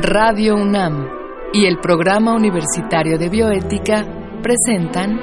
Radio 0.00 0.56
UNAM 0.56 1.08
y 1.52 1.66
el 1.66 1.78
Programa 1.78 2.34
Universitario 2.34 3.18
de 3.18 3.28
Bioética 3.28 4.04
presentan 4.42 5.20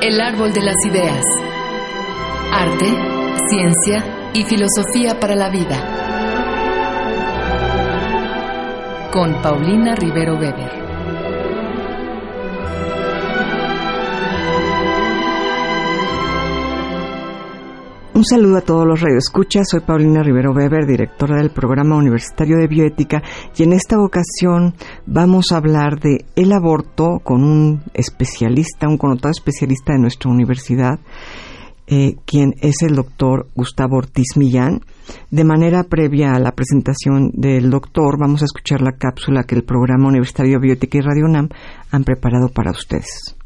El 0.00 0.18
Árbol 0.18 0.54
de 0.54 0.62
las 0.62 0.76
Ideas. 0.86 1.22
Arte, 2.52 2.86
ciencia 3.50 4.30
y 4.32 4.44
filosofía 4.44 5.20
para 5.20 5.34
la 5.34 5.50
vida. 5.50 5.76
Con 9.12 9.42
Paulina 9.42 9.94
Rivero 9.94 10.36
Weber. 10.36 10.83
Un 18.24 18.28
saludo 18.38 18.56
a 18.56 18.62
todos 18.62 18.86
los 18.86 19.02
radioescuchas. 19.02 19.68
Soy 19.70 19.80
Paulina 19.80 20.22
Rivero 20.22 20.52
Weber, 20.52 20.86
directora 20.86 21.36
del 21.36 21.50
Programa 21.50 21.98
Universitario 21.98 22.56
de 22.56 22.68
Bioética, 22.68 23.22
y 23.54 23.64
en 23.64 23.74
esta 23.74 24.00
ocasión 24.00 24.72
vamos 25.04 25.52
a 25.52 25.58
hablar 25.58 26.00
de 26.00 26.24
el 26.34 26.54
aborto 26.54 27.20
con 27.22 27.44
un 27.44 27.82
especialista, 27.92 28.88
un 28.88 28.96
connotado 28.96 29.30
especialista 29.30 29.92
de 29.92 29.98
nuestra 29.98 30.30
universidad, 30.30 31.00
eh, 31.86 32.14
quien 32.24 32.54
es 32.62 32.80
el 32.80 32.94
doctor 32.94 33.46
Gustavo 33.54 33.98
Ortiz 33.98 34.38
Millán. 34.38 34.80
De 35.30 35.44
manera 35.44 35.84
previa 35.84 36.32
a 36.32 36.40
la 36.40 36.52
presentación 36.52 37.30
del 37.34 37.68
doctor, 37.68 38.18
vamos 38.18 38.40
a 38.40 38.46
escuchar 38.46 38.80
la 38.80 38.92
cápsula 38.92 39.44
que 39.44 39.54
el 39.54 39.64
Programa 39.64 40.08
Universitario 40.08 40.54
de 40.54 40.60
Bioética 40.60 40.96
y 40.96 41.02
Radio 41.02 41.26
UNAM 41.26 41.50
han 41.90 42.04
preparado 42.04 42.48
para 42.48 42.70
ustedes. 42.70 43.36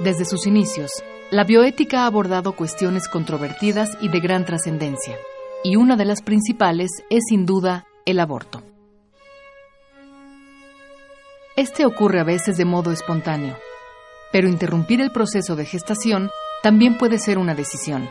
Desde 0.00 0.24
sus 0.24 0.48
inicios, 0.48 0.90
la 1.30 1.44
bioética 1.44 2.02
ha 2.02 2.06
abordado 2.06 2.56
cuestiones 2.56 3.06
controvertidas 3.08 3.96
y 4.00 4.08
de 4.08 4.18
gran 4.18 4.44
trascendencia, 4.44 5.16
y 5.62 5.76
una 5.76 5.96
de 5.96 6.04
las 6.04 6.20
principales 6.20 6.90
es 7.10 7.22
sin 7.28 7.46
duda 7.46 7.86
el 8.04 8.18
aborto. 8.18 8.60
Este 11.54 11.86
ocurre 11.86 12.18
a 12.18 12.24
veces 12.24 12.56
de 12.56 12.64
modo 12.64 12.90
espontáneo, 12.90 13.56
pero 14.32 14.48
interrumpir 14.48 15.00
el 15.00 15.12
proceso 15.12 15.54
de 15.54 15.64
gestación 15.64 16.28
también 16.64 16.98
puede 16.98 17.18
ser 17.18 17.38
una 17.38 17.54
decisión. 17.54 18.10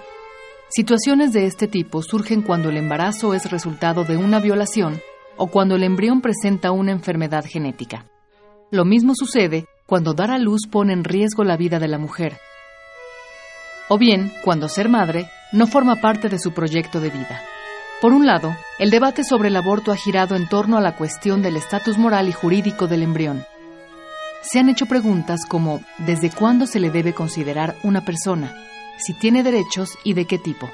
Situaciones 0.70 1.34
de 1.34 1.46
este 1.46 1.68
tipo 1.68 2.02
surgen 2.02 2.44
cuando 2.44 2.70
el 2.70 2.78
embarazo 2.78 3.34
es 3.34 3.52
resultado 3.52 4.06
de 4.06 4.16
una 4.16 4.40
violación 4.40 5.02
o 5.36 5.48
cuando 5.48 5.76
el 5.76 5.84
embrión 5.84 6.22
presenta 6.22 6.72
una 6.72 6.94
enfermedad 6.94 7.44
genética. 7.46 8.06
Lo 8.72 8.86
mismo 8.86 9.14
sucede 9.16 9.68
cuando 9.86 10.14
dar 10.14 10.32
a 10.32 10.38
luz 10.38 10.68
pone 10.70 10.94
en 10.94 11.04
riesgo 11.04 11.44
la 11.44 11.58
vida 11.58 11.80
de 11.80 11.88
la 11.88 11.98
mujer, 11.98 12.38
o 13.90 13.98
bien 13.98 14.32
cuando 14.44 14.70
ser 14.70 14.90
madre 14.90 15.30
no 15.52 15.68
forma 15.68 15.98
parte 15.98 16.30
de 16.30 16.40
su 16.40 16.52
proyecto 16.52 17.00
de 17.00 17.10
vida. 17.10 17.42
Por 18.02 18.12
un 18.12 18.26
lado, 18.26 18.56
el 18.80 18.90
debate 18.90 19.24
sobre 19.24 19.50
el 19.50 19.56
aborto 19.56 19.92
ha 19.92 19.96
girado 19.96 20.36
en 20.36 20.50
torno 20.50 20.78
a 20.78 20.82
la 20.82 20.96
cuestión 20.96 21.42
del 21.42 21.56
estatus 21.56 21.98
moral 21.98 22.28
y 22.28 22.34
jurídico 22.34 22.88
del 22.88 23.04
embrión. 23.04 23.46
Se 24.42 24.60
han 24.60 24.68
hecho 24.70 24.88
preguntas 24.88 25.46
como 25.46 25.82
¿desde 26.00 26.30
cuándo 26.30 26.66
se 26.66 26.80
le 26.80 26.90
debe 26.90 27.14
considerar 27.14 27.76
una 27.84 28.04
persona? 28.04 28.54
¿Si 28.98 29.14
tiene 29.14 29.42
derechos 29.44 29.98
y 30.04 30.14
de 30.14 30.26
qué 30.26 30.38
tipo? 30.38 30.70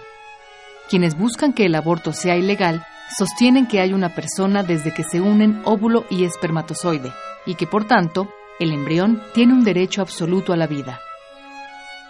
Quienes 0.89 1.15
buscan 1.15 1.53
que 1.53 1.65
el 1.65 1.75
aborto 1.75 2.13
sea 2.13 2.35
ilegal 2.35 2.83
sostienen 3.15 3.67
que 3.67 3.79
hay 3.79 3.93
una 3.93 4.15
persona 4.15 4.63
desde 4.63 4.93
que 4.93 5.03
se 5.03 5.21
unen 5.21 5.61
óvulo 5.65 6.05
y 6.09 6.23
espermatozoide 6.23 7.11
y 7.45 7.55
que 7.55 7.67
por 7.67 7.85
tanto 7.85 8.29
el 8.59 8.73
embrión 8.73 9.21
tiene 9.33 9.53
un 9.53 9.63
derecho 9.63 10.01
absoluto 10.01 10.53
a 10.53 10.57
la 10.57 10.67
vida. 10.67 10.99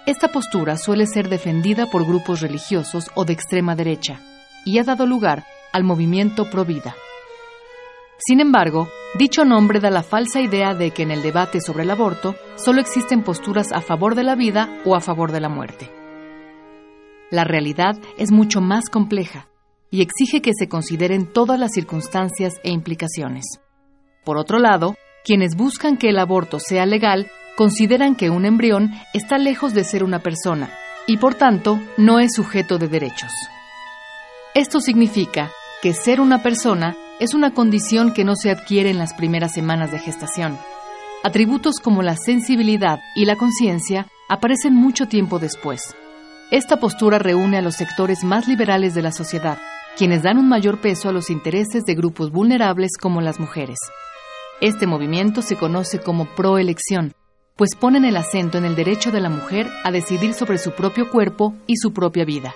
Esta 0.06 0.30
postura 0.30 0.78
suele 0.78 1.06
ser 1.06 1.30
defendida 1.30 1.86
por 1.86 2.06
grupos 2.06 2.42
religiosos 2.42 3.12
o 3.14 3.26
de 3.26 3.34
extrema 3.34 3.76
derecha 3.76 4.20
y 4.66 4.80
ha 4.80 4.84
dado 4.84 5.06
lugar 5.06 5.46
al 5.72 5.84
movimiento 5.84 6.50
pro 6.50 6.66
vida. 6.66 6.96
Sin 8.18 8.40
embargo, 8.40 8.90
dicho 9.18 9.46
nombre 9.46 9.80
da 9.80 9.92
la 9.92 10.04
falsa 10.04 10.42
idea 10.42 10.74
de 10.74 10.92
que 10.92 11.04
en 11.04 11.12
el 11.12 11.22
debate 11.22 11.62
sobre 11.62 11.84
el 11.84 11.92
aborto 11.92 12.36
solo 12.56 12.82
existen 12.82 13.24
posturas 13.24 13.72
a 13.72 13.82
favor 13.82 14.16
de 14.16 14.24
la 14.24 14.36
vida 14.36 14.82
o 14.86 14.96
a 14.96 15.00
favor 15.00 15.32
de 15.32 15.40
la 15.40 15.50
muerte. 15.50 15.92
La 17.32 17.44
realidad 17.44 17.96
es 18.18 18.32
mucho 18.32 18.60
más 18.60 18.90
compleja 18.90 19.48
y 19.92 20.02
exige 20.02 20.42
que 20.42 20.52
se 20.54 20.68
consideren 20.68 21.32
todas 21.32 21.60
las 21.60 21.72
circunstancias 21.72 22.56
e 22.64 22.72
implicaciones. 22.72 23.46
Por 24.26 24.38
otro 24.38 24.60
lado, 24.60 24.96
quienes 25.24 25.56
buscan 25.56 25.98
que 25.98 26.10
el 26.10 26.20
aborto 26.20 26.60
sea 26.60 26.86
legal 26.86 27.30
consideran 27.58 28.16
que 28.16 28.30
un 28.30 28.46
embrión 28.46 28.92
está 29.14 29.38
lejos 29.38 29.74
de 29.74 29.84
ser 29.84 30.04
una 30.04 30.20
persona 30.20 30.72
y 31.08 31.18
por 31.18 31.36
tanto 31.36 31.80
no 31.98 32.20
es 32.20 32.34
sujeto 32.34 32.78
de 32.78 32.88
derechos. 32.88 33.32
Esto 34.54 34.80
significa 34.80 35.52
que 35.82 35.94
ser 35.94 36.22
una 36.22 36.42
persona 36.42 36.96
es 37.20 37.34
una 37.34 37.54
condición 37.54 38.14
que 38.14 38.24
no 38.24 38.36
se 38.36 38.50
adquiere 38.50 38.90
en 38.90 38.98
las 38.98 39.14
primeras 39.14 39.54
semanas 39.54 39.92
de 39.92 40.00
gestación. 40.00 40.58
Atributos 41.24 41.80
como 41.82 42.02
la 42.02 42.16
sensibilidad 42.16 43.02
y 43.16 43.26
la 43.26 43.36
conciencia 43.36 44.08
aparecen 44.30 44.74
mucho 44.74 45.08
tiempo 45.08 45.38
después. 45.38 45.96
Esta 46.52 46.80
postura 46.80 47.20
reúne 47.20 47.58
a 47.58 47.62
los 47.62 47.76
sectores 47.76 48.24
más 48.24 48.48
liberales 48.48 48.96
de 48.96 49.02
la 49.02 49.12
sociedad, 49.12 49.60
quienes 49.98 50.24
dan 50.24 50.38
un 50.38 50.48
mayor 50.48 50.80
peso 50.80 51.10
a 51.10 51.12
los 51.12 51.30
intereses 51.30 51.86
de 51.86 51.96
grupos 51.96 52.32
vulnerables 52.32 52.92
como 52.98 53.20
las 53.20 53.40
mujeres. 53.40 53.78
Este 54.62 54.88
movimiento 54.88 55.42
se 55.42 55.56
conoce 55.56 56.00
como 56.00 56.26
proelección, 56.36 57.14
pues 57.56 57.76
ponen 57.80 58.04
el 58.04 58.18
acento 58.18 58.58
en 58.58 58.66
el 58.66 58.76
derecho 58.76 59.10
de 59.10 59.22
la 59.22 59.30
mujer 59.30 59.70
a 59.86 59.92
decidir 59.92 60.34
sobre 60.34 60.58
su 60.58 60.72
propio 60.72 61.10
cuerpo 61.10 61.54
y 61.66 61.78
su 61.78 61.94
propia 61.94 62.26
vida. 62.26 62.54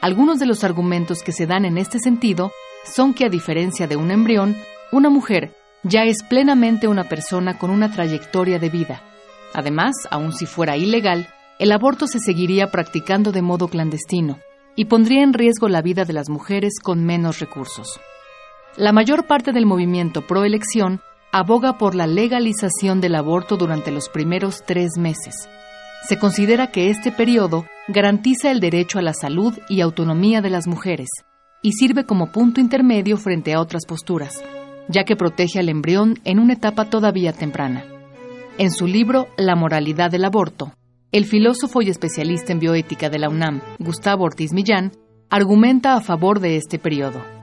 Algunos 0.00 0.40
de 0.40 0.46
los 0.46 0.64
argumentos 0.64 1.22
que 1.22 1.30
se 1.30 1.46
dan 1.46 1.64
en 1.64 1.78
este 1.78 2.00
sentido 2.00 2.50
son 2.84 3.14
que 3.14 3.24
a 3.24 3.28
diferencia 3.28 3.86
de 3.86 3.94
un 3.94 4.10
embrión, 4.10 4.56
una 4.90 5.10
mujer 5.10 5.54
ya 5.84 6.02
es 6.02 6.24
plenamente 6.24 6.88
una 6.88 7.08
persona 7.08 7.56
con 7.56 7.70
una 7.70 7.92
trayectoria 7.92 8.58
de 8.58 8.68
vida. 8.68 9.00
Además, 9.54 9.94
aun 10.10 10.32
si 10.32 10.46
fuera 10.46 10.76
ilegal, 10.76 11.28
el 11.60 11.70
aborto 11.70 12.08
se 12.08 12.18
seguiría 12.18 12.72
practicando 12.72 13.30
de 13.30 13.42
modo 13.42 13.68
clandestino 13.68 14.40
y 14.74 14.86
pondría 14.86 15.22
en 15.22 15.34
riesgo 15.34 15.68
la 15.68 15.82
vida 15.82 16.04
de 16.04 16.14
las 16.14 16.28
mujeres 16.28 16.80
con 16.82 17.04
menos 17.04 17.38
recursos. 17.38 18.00
La 18.78 18.92
mayor 18.92 19.26
parte 19.26 19.52
del 19.52 19.66
movimiento 19.66 20.26
pro 20.26 20.44
elección 20.44 21.00
aboga 21.30 21.76
por 21.76 21.94
la 21.94 22.06
legalización 22.06 23.02
del 23.02 23.16
aborto 23.16 23.58
durante 23.58 23.90
los 23.90 24.08
primeros 24.08 24.62
tres 24.66 24.92
meses. 24.98 25.46
Se 26.08 26.18
considera 26.18 26.68
que 26.68 26.88
este 26.88 27.12
periodo 27.12 27.66
garantiza 27.88 28.50
el 28.50 28.60
derecho 28.60 28.98
a 28.98 29.02
la 29.02 29.12
salud 29.12 29.58
y 29.68 29.82
autonomía 29.82 30.40
de 30.40 30.48
las 30.48 30.66
mujeres 30.66 31.08
y 31.60 31.72
sirve 31.72 32.06
como 32.06 32.32
punto 32.32 32.62
intermedio 32.62 33.18
frente 33.18 33.52
a 33.52 33.60
otras 33.60 33.84
posturas, 33.84 34.42
ya 34.88 35.04
que 35.04 35.16
protege 35.16 35.58
al 35.58 35.68
embrión 35.68 36.18
en 36.24 36.38
una 36.38 36.54
etapa 36.54 36.86
todavía 36.86 37.34
temprana. 37.34 37.84
En 38.56 38.70
su 38.70 38.86
libro 38.86 39.28
La 39.36 39.54
moralidad 39.54 40.10
del 40.10 40.24
aborto, 40.24 40.72
el 41.12 41.26
filósofo 41.26 41.82
y 41.82 41.90
especialista 41.90 42.52
en 42.52 42.58
bioética 42.58 43.10
de 43.10 43.18
la 43.18 43.28
UNAM, 43.28 43.60
Gustavo 43.78 44.24
Ortiz 44.24 44.54
Millán, 44.54 44.92
argumenta 45.28 45.94
a 45.94 46.00
favor 46.00 46.40
de 46.40 46.56
este 46.56 46.78
periodo. 46.78 47.41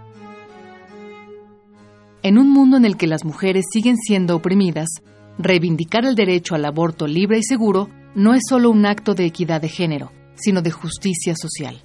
En 2.22 2.38
un 2.38 2.50
mundo 2.50 2.76
en 2.76 2.84
el 2.84 2.98
que 2.98 3.08
las 3.08 3.24
mujeres 3.24 3.66
siguen 3.72 3.96
siendo 3.96 4.36
oprimidas, 4.36 4.90
reivindicar 5.38 6.06
el 6.06 6.16
derecho 6.16 6.54
al 6.54 6.66
aborto 6.66 7.08
libre 7.08 7.38
y 7.38 7.44
seguro 7.44 7.88
no 8.14 8.34
es 8.34 8.42
solo 8.50 8.70
un 8.70 8.86
acto 8.86 9.14
de 9.14 9.26
equidad 9.26 9.62
de 9.62 9.70
género, 9.70 10.12
sino 10.36 10.62
de 10.62 10.72
justicia 10.72 11.34
social. 11.36 11.82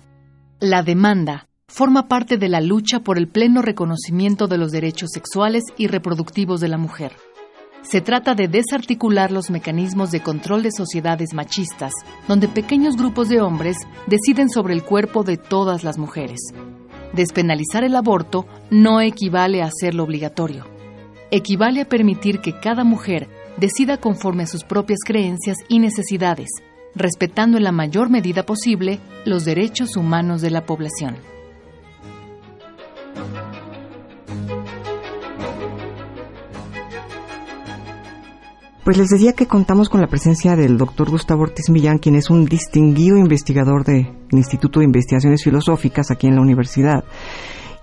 La 0.58 0.82
demanda 0.82 1.46
forma 1.68 2.08
parte 2.08 2.36
de 2.36 2.48
la 2.48 2.60
lucha 2.60 3.00
por 3.00 3.16
el 3.16 3.28
pleno 3.28 3.62
reconocimiento 3.62 4.48
de 4.48 4.58
los 4.58 4.72
derechos 4.72 5.10
sexuales 5.12 5.62
y 5.76 5.86
reproductivos 5.86 6.60
de 6.60 6.68
la 6.68 6.78
mujer. 6.78 7.12
Se 7.82 8.00
trata 8.00 8.34
de 8.34 8.48
desarticular 8.48 9.30
los 9.30 9.50
mecanismos 9.50 10.10
de 10.10 10.20
control 10.20 10.62
de 10.62 10.72
sociedades 10.72 11.32
machistas, 11.34 11.92
donde 12.26 12.48
pequeños 12.48 12.96
grupos 12.96 13.28
de 13.28 13.40
hombres 13.40 13.76
deciden 14.08 14.48
sobre 14.48 14.74
el 14.74 14.82
cuerpo 14.82 15.22
de 15.22 15.36
todas 15.36 15.84
las 15.84 15.98
mujeres, 15.98 16.40
Despenalizar 17.14 17.84
el 17.84 17.94
aborto 17.94 18.44
no 18.70 19.00
equivale 19.00 19.62
a 19.62 19.66
hacerlo 19.66 20.02
obligatorio. 20.02 20.66
Equivale 21.30 21.80
a 21.80 21.88
permitir 21.88 22.40
que 22.40 22.58
cada 22.58 22.82
mujer 22.82 23.28
decida 23.56 23.98
conforme 23.98 24.42
a 24.42 24.46
sus 24.48 24.64
propias 24.64 24.98
creencias 25.06 25.58
y 25.68 25.78
necesidades, 25.78 26.48
respetando 26.96 27.56
en 27.56 27.62
la 27.62 27.70
mayor 27.70 28.10
medida 28.10 28.44
posible 28.44 28.98
los 29.24 29.44
derechos 29.44 29.96
humanos 29.96 30.42
de 30.42 30.50
la 30.50 30.66
población. 30.66 31.16
Pues 38.84 38.98
les 38.98 39.08
decía 39.08 39.32
que 39.32 39.46
contamos 39.46 39.88
con 39.88 40.02
la 40.02 40.08
presencia 40.08 40.56
del 40.56 40.76
doctor 40.76 41.08
Gustavo 41.08 41.44
Ortiz 41.44 41.70
Millán, 41.70 41.96
quien 41.96 42.16
es 42.16 42.28
un 42.28 42.44
distinguido 42.44 43.16
investigador 43.16 43.82
del 43.82 44.14
Instituto 44.30 44.80
de 44.80 44.84
Investigaciones 44.84 45.42
Filosóficas 45.42 46.10
aquí 46.10 46.26
en 46.26 46.34
la 46.34 46.42
universidad. 46.42 47.02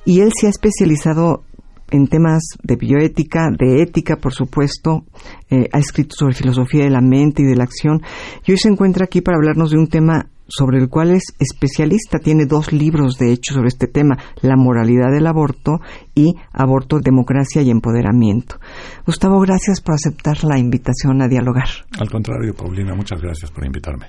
Y 0.05 0.19
él 0.19 0.31
se 0.39 0.45
ha 0.45 0.51
especializado 0.51 1.43
en 1.89 2.07
temas 2.07 2.43
de 2.61 2.75
bioética, 2.75 3.49
de 3.49 3.81
ética, 3.81 4.17
por 4.17 4.33
supuesto, 4.33 5.03
eh, 5.49 5.67
ha 5.73 5.79
escrito 5.79 6.15
sobre 6.15 6.35
filosofía 6.35 6.83
de 6.83 6.91
la 6.91 7.01
mente 7.01 7.41
y 7.41 7.45
de 7.45 7.55
la 7.55 7.63
acción, 7.63 8.01
y 8.45 8.51
hoy 8.51 8.57
se 8.57 8.69
encuentra 8.69 9.05
aquí 9.05 9.21
para 9.21 9.37
hablarnos 9.37 9.71
de 9.71 9.79
un 9.79 9.87
tema 9.87 10.29
sobre 10.51 10.79
el 10.79 10.89
cual 10.89 11.11
es 11.11 11.23
especialista. 11.39 12.19
Tiene 12.19 12.45
dos 12.45 12.73
libros, 12.73 13.17
de 13.17 13.31
hecho, 13.31 13.53
sobre 13.53 13.69
este 13.69 13.87
tema, 13.87 14.17
La 14.41 14.55
moralidad 14.57 15.11
del 15.11 15.27
aborto 15.27 15.79
y 16.13 16.35
Aborto, 16.51 16.99
Democracia 16.99 17.61
y 17.61 17.69
Empoderamiento. 17.69 18.57
Gustavo, 19.05 19.39
gracias 19.39 19.81
por 19.81 19.95
aceptar 19.95 20.43
la 20.43 20.59
invitación 20.59 21.21
a 21.21 21.27
dialogar. 21.27 21.69
Al 21.99 22.09
contrario, 22.09 22.53
Paulina, 22.53 22.93
muchas 22.93 23.21
gracias 23.21 23.49
por 23.51 23.65
invitarme. 23.65 24.07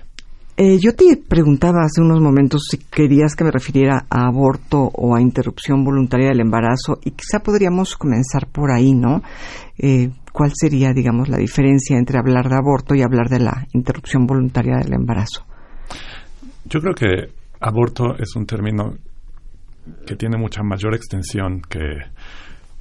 Eh, 0.55 0.79
yo 0.79 0.95
te 0.95 1.17
preguntaba 1.17 1.79
hace 1.83 2.03
unos 2.03 2.21
momentos 2.21 2.67
si 2.71 2.77
querías 2.77 3.35
que 3.35 3.45
me 3.45 3.51
refiriera 3.51 4.05
a 4.11 4.27
aborto 4.27 4.83
o 4.83 5.17
a 5.17 5.21
interrupción 5.21 5.83
voluntaria 5.83 6.29
del 6.29 6.41
embarazo 6.41 6.99
y 7.03 7.13
quizá 7.13 7.41
podríamos 7.43 7.97
comenzar 7.97 8.49
por 8.49 8.71
ahí, 8.71 8.93
¿no? 8.93 9.23
Eh, 9.79 10.11
¿Cuál 10.31 10.53
sería, 10.55 10.93
digamos, 10.93 11.31
la 11.31 11.39
diferencia 11.39 11.97
entre 11.97 12.19
hablar 12.19 12.51
de 12.51 12.57
aborto 12.57 12.95
y 12.95 13.03
hablar 13.03 13.31
de 13.31 13.39
la 13.39 13.67
interrupción 13.73 14.27
voluntaria 14.27 14.77
del 14.77 14.93
embarazo? 14.93 15.47
Yo 16.65 16.81
creo 16.81 16.95
que 16.95 17.33
aborto 17.61 18.15
es 18.19 18.35
un 18.37 18.47
término 18.47 18.95
que 20.07 20.17
tiene 20.17 20.37
mucha 20.37 20.63
mayor 20.63 20.95
extensión 20.95 21.61
que 21.63 21.81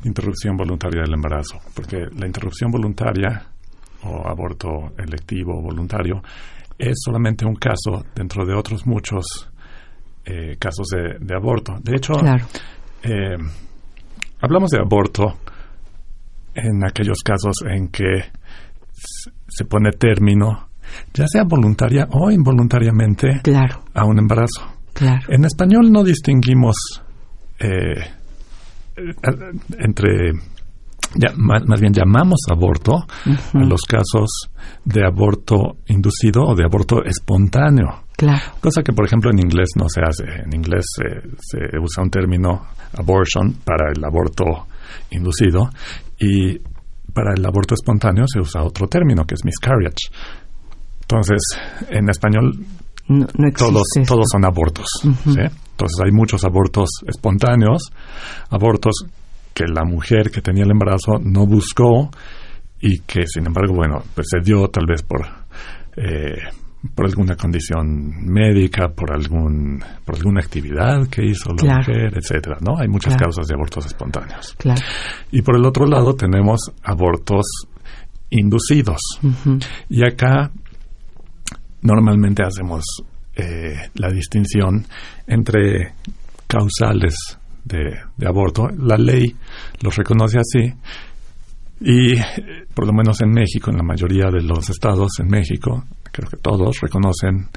interrupción 0.04 0.56
voluntaria 0.56 1.02
del 1.02 1.14
embarazo, 1.14 1.60
porque 1.76 1.98
la 2.18 2.26
interrupción 2.26 2.72
voluntaria 2.72 3.46
o 4.04 4.28
aborto 4.28 4.94
electivo 4.98 5.58
o 5.58 5.62
voluntario 5.62 6.22
es 6.78 6.98
solamente 7.04 7.46
un 7.46 7.56
caso 7.56 8.04
dentro 8.16 8.46
de 8.46 8.56
otros 8.56 8.86
muchos 8.88 9.52
eh, 10.26 10.56
casos 10.58 10.88
de, 11.20 11.36
aborto. 11.36 11.76
De 11.84 11.96
hecho, 11.96 12.14
eh, 13.04 13.38
hablamos 14.40 14.72
de 14.72 14.80
aborto 14.80 15.38
en 16.56 16.84
aquellos 16.84 17.20
casos 17.24 17.56
en 17.68 17.90
que 17.90 18.24
se 19.48 19.66
pone 19.66 19.92
término, 19.92 20.70
ya 21.14 21.26
sea 21.28 21.44
voluntaria 21.44 22.08
o 22.12 22.32
involuntariamente, 22.32 23.42
a 23.94 24.06
un 24.06 24.20
embarazo. 24.20 24.62
En 25.30 25.46
español 25.46 25.92
no 25.92 26.04
distinguimos 26.04 26.76
eh, 27.60 28.02
entre 29.80 30.32
más, 31.36 31.82
bien 31.82 31.94
llamamos 31.94 32.40
aborto 32.50 32.96
a 32.96 33.64
los 33.66 33.82
casos 33.82 34.50
de 34.86 35.06
aborto 35.06 35.78
inducido 35.88 36.44
o 36.44 36.56
de 36.56 36.64
aborto 36.64 37.04
espontáneo. 37.04 38.04
Claro. 38.16 38.42
Cosa 38.62 38.82
que, 38.82 38.94
por 38.94 39.06
ejemplo, 39.06 39.32
en 39.32 39.40
inglés 39.40 39.70
no 39.76 39.90
se 39.90 40.02
hace. 40.02 40.24
En 40.46 40.56
inglés 40.56 40.86
se 40.96 41.80
usa 41.80 42.04
un 42.04 42.10
término 42.10 42.68
abortion 42.98 43.56
para 43.66 43.92
el 43.92 44.04
aborto 44.04 44.68
inducido 45.10 45.70
y 46.20 46.60
para 47.14 47.34
el 47.36 47.46
aborto 47.46 47.74
espontáneo 47.74 48.26
se 48.28 48.40
usa 48.40 48.64
otro 48.64 48.88
término 48.88 49.26
que 49.26 49.36
es 49.36 49.44
miscarriage. 49.44 50.10
Entonces, 51.12 51.42
en 51.90 52.10
español 52.10 52.54
todos, 53.58 53.84
todos 54.08 54.26
son 54.32 54.46
abortos. 54.46 54.88
Entonces 55.04 56.00
hay 56.06 56.12
muchos 56.12 56.46
abortos 56.46 56.90
espontáneos, 57.06 57.92
abortos 58.50 58.94
que 59.54 59.66
la 59.68 59.84
mujer 59.84 60.32
que 60.32 60.42
tenía 60.42 60.64
el 60.64 60.72
embarazo 60.72 61.20
no 61.22 61.46
buscó 61.46 62.10
y 62.80 63.00
que 63.00 63.28
sin 63.28 63.46
embargo, 63.46 63.76
bueno, 63.76 64.02
pues 64.16 64.28
se 64.30 64.40
dio 64.40 64.68
tal 64.70 64.86
vez 64.88 65.04
por 65.04 65.22
eh, 65.98 66.38
por 66.96 67.06
alguna 67.06 67.36
condición 67.36 68.26
médica, 68.26 68.88
por 68.88 69.14
algún 69.14 69.84
por 70.06 70.16
alguna 70.16 70.40
actividad 70.40 71.08
que 71.10 71.26
hizo 71.26 71.52
la 71.54 71.78
mujer, 71.78 72.18
etcétera, 72.18 72.58
¿no? 72.62 72.80
Hay 72.80 72.88
muchas 72.88 73.16
causas 73.18 73.48
de 73.48 73.56
abortos 73.56 73.86
espontáneos. 73.86 74.56
Y 75.32 75.42
por 75.42 75.58
el 75.58 75.66
otro 75.66 75.86
lado 75.86 76.16
tenemos 76.16 76.72
abortos 76.84 77.46
inducidos. 78.30 79.02
Y 79.90 80.06
acá 80.06 80.52
normalmente 81.82 82.44
hacemos 82.44 82.84
eh, 83.36 83.90
la 83.96 84.10
distinción 84.10 84.86
entre 85.28 85.94
causales 86.48 87.16
de, 87.64 88.28
aborto. 88.28 88.68
La 88.78 88.98
ley 88.98 89.36
los 89.82 89.96
reconoce 89.96 90.38
así 90.40 90.74
y 91.80 92.16
por 92.74 92.86
lo 92.86 92.94
menos 92.94 93.22
en 93.22 93.32
México, 93.32 93.72
en 93.72 93.78
la 93.78 93.84
mayoría 93.84 94.30
de 94.30 94.42
los 94.42 94.70
estados 94.70 95.20
en 95.20 95.28
México, 95.28 95.84
creo 96.12 96.30
que 96.30 96.38
todos 96.38 96.80
reconocen 96.82 97.50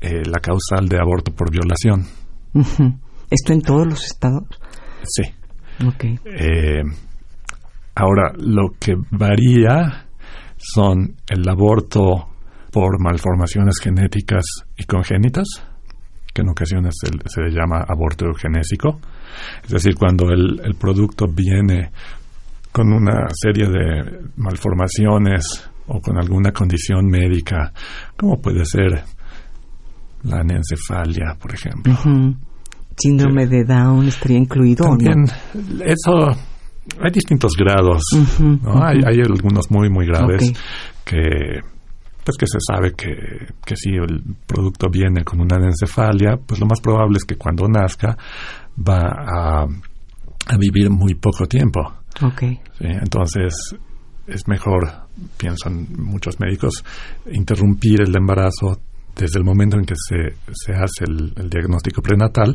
eh, 0.00 0.22
la 0.26 0.40
causal 0.40 0.88
de 0.88 0.98
aborto 0.98 1.32
por 1.32 1.50
violación. 1.50 2.06
¿Esto 3.30 3.52
en 3.52 3.62
todos 3.62 3.86
los 3.86 4.04
estados? 4.04 4.44
Sí. 5.04 5.22
Eh, 6.24 6.82
ahora, 7.94 8.32
lo 8.36 8.70
que 8.78 8.94
varía 9.10 10.06
son 10.56 11.16
el 11.28 11.48
aborto 11.48 12.33
por 12.74 13.00
malformaciones 13.00 13.76
genéticas 13.80 14.42
y 14.76 14.82
congénitas, 14.82 15.46
que 16.34 16.42
en 16.42 16.48
ocasiones 16.48 16.92
se, 17.00 17.08
se 17.26 17.40
le 17.40 17.52
llama 17.52 17.84
aborto 17.86 18.26
eugenésico, 18.26 18.98
es 19.62 19.70
decir, 19.70 19.94
cuando 19.94 20.28
el, 20.30 20.60
el 20.64 20.74
producto 20.74 21.26
viene 21.28 21.92
con 22.72 22.92
una 22.92 23.28
serie 23.32 23.68
de 23.68 24.28
malformaciones 24.38 25.70
o 25.86 26.00
con 26.00 26.18
alguna 26.18 26.50
condición 26.50 27.06
médica, 27.06 27.72
como 28.16 28.40
puede 28.40 28.64
ser 28.64 29.04
la 30.24 30.40
anencefalia, 30.40 31.36
por 31.40 31.54
ejemplo. 31.54 31.94
Síndrome 32.96 33.46
de 33.46 33.62
Down 33.62 34.08
estaría 34.08 34.38
incluido. 34.38 34.84
También, 34.84 35.26
eso, 35.86 36.30
hay 37.00 37.10
distintos 37.12 37.52
grados. 37.56 38.02
¿no? 38.40 38.84
hay, 38.84 38.98
hay, 39.06 39.20
algunos 39.20 39.70
muy, 39.70 39.88
muy 39.90 40.06
graves 40.06 40.52
que 41.04 41.60
pues 42.24 42.36
que 42.36 42.46
se 42.46 42.58
sabe 42.66 42.92
que, 42.92 43.12
que 43.64 43.76
si 43.76 43.90
el 43.90 44.22
producto 44.46 44.88
viene 44.90 45.22
con 45.24 45.40
una 45.40 45.56
anencefalia, 45.56 46.36
pues 46.36 46.58
lo 46.58 46.66
más 46.66 46.80
probable 46.80 47.18
es 47.18 47.24
que 47.24 47.36
cuando 47.36 47.68
nazca 47.68 48.16
va 48.76 49.66
a, 49.66 49.66
vivir 50.58 50.90
muy 50.90 51.14
poco 51.14 51.46
tiempo. 51.46 51.80
Okay. 52.22 52.60
Entonces 52.80 53.76
es 54.26 54.48
mejor, 54.48 54.90
piensan 55.36 55.86
muchos 55.98 56.38
médicos, 56.40 56.84
interrumpir 57.30 58.02
el 58.02 58.16
embarazo 58.16 58.78
desde 59.16 59.38
el 59.38 59.44
momento 59.44 59.76
en 59.76 59.84
que 59.84 59.94
se, 59.96 60.36
se 60.52 60.72
hace 60.72 61.04
el, 61.06 61.48
diagnóstico 61.48 62.02
prenatal 62.02 62.54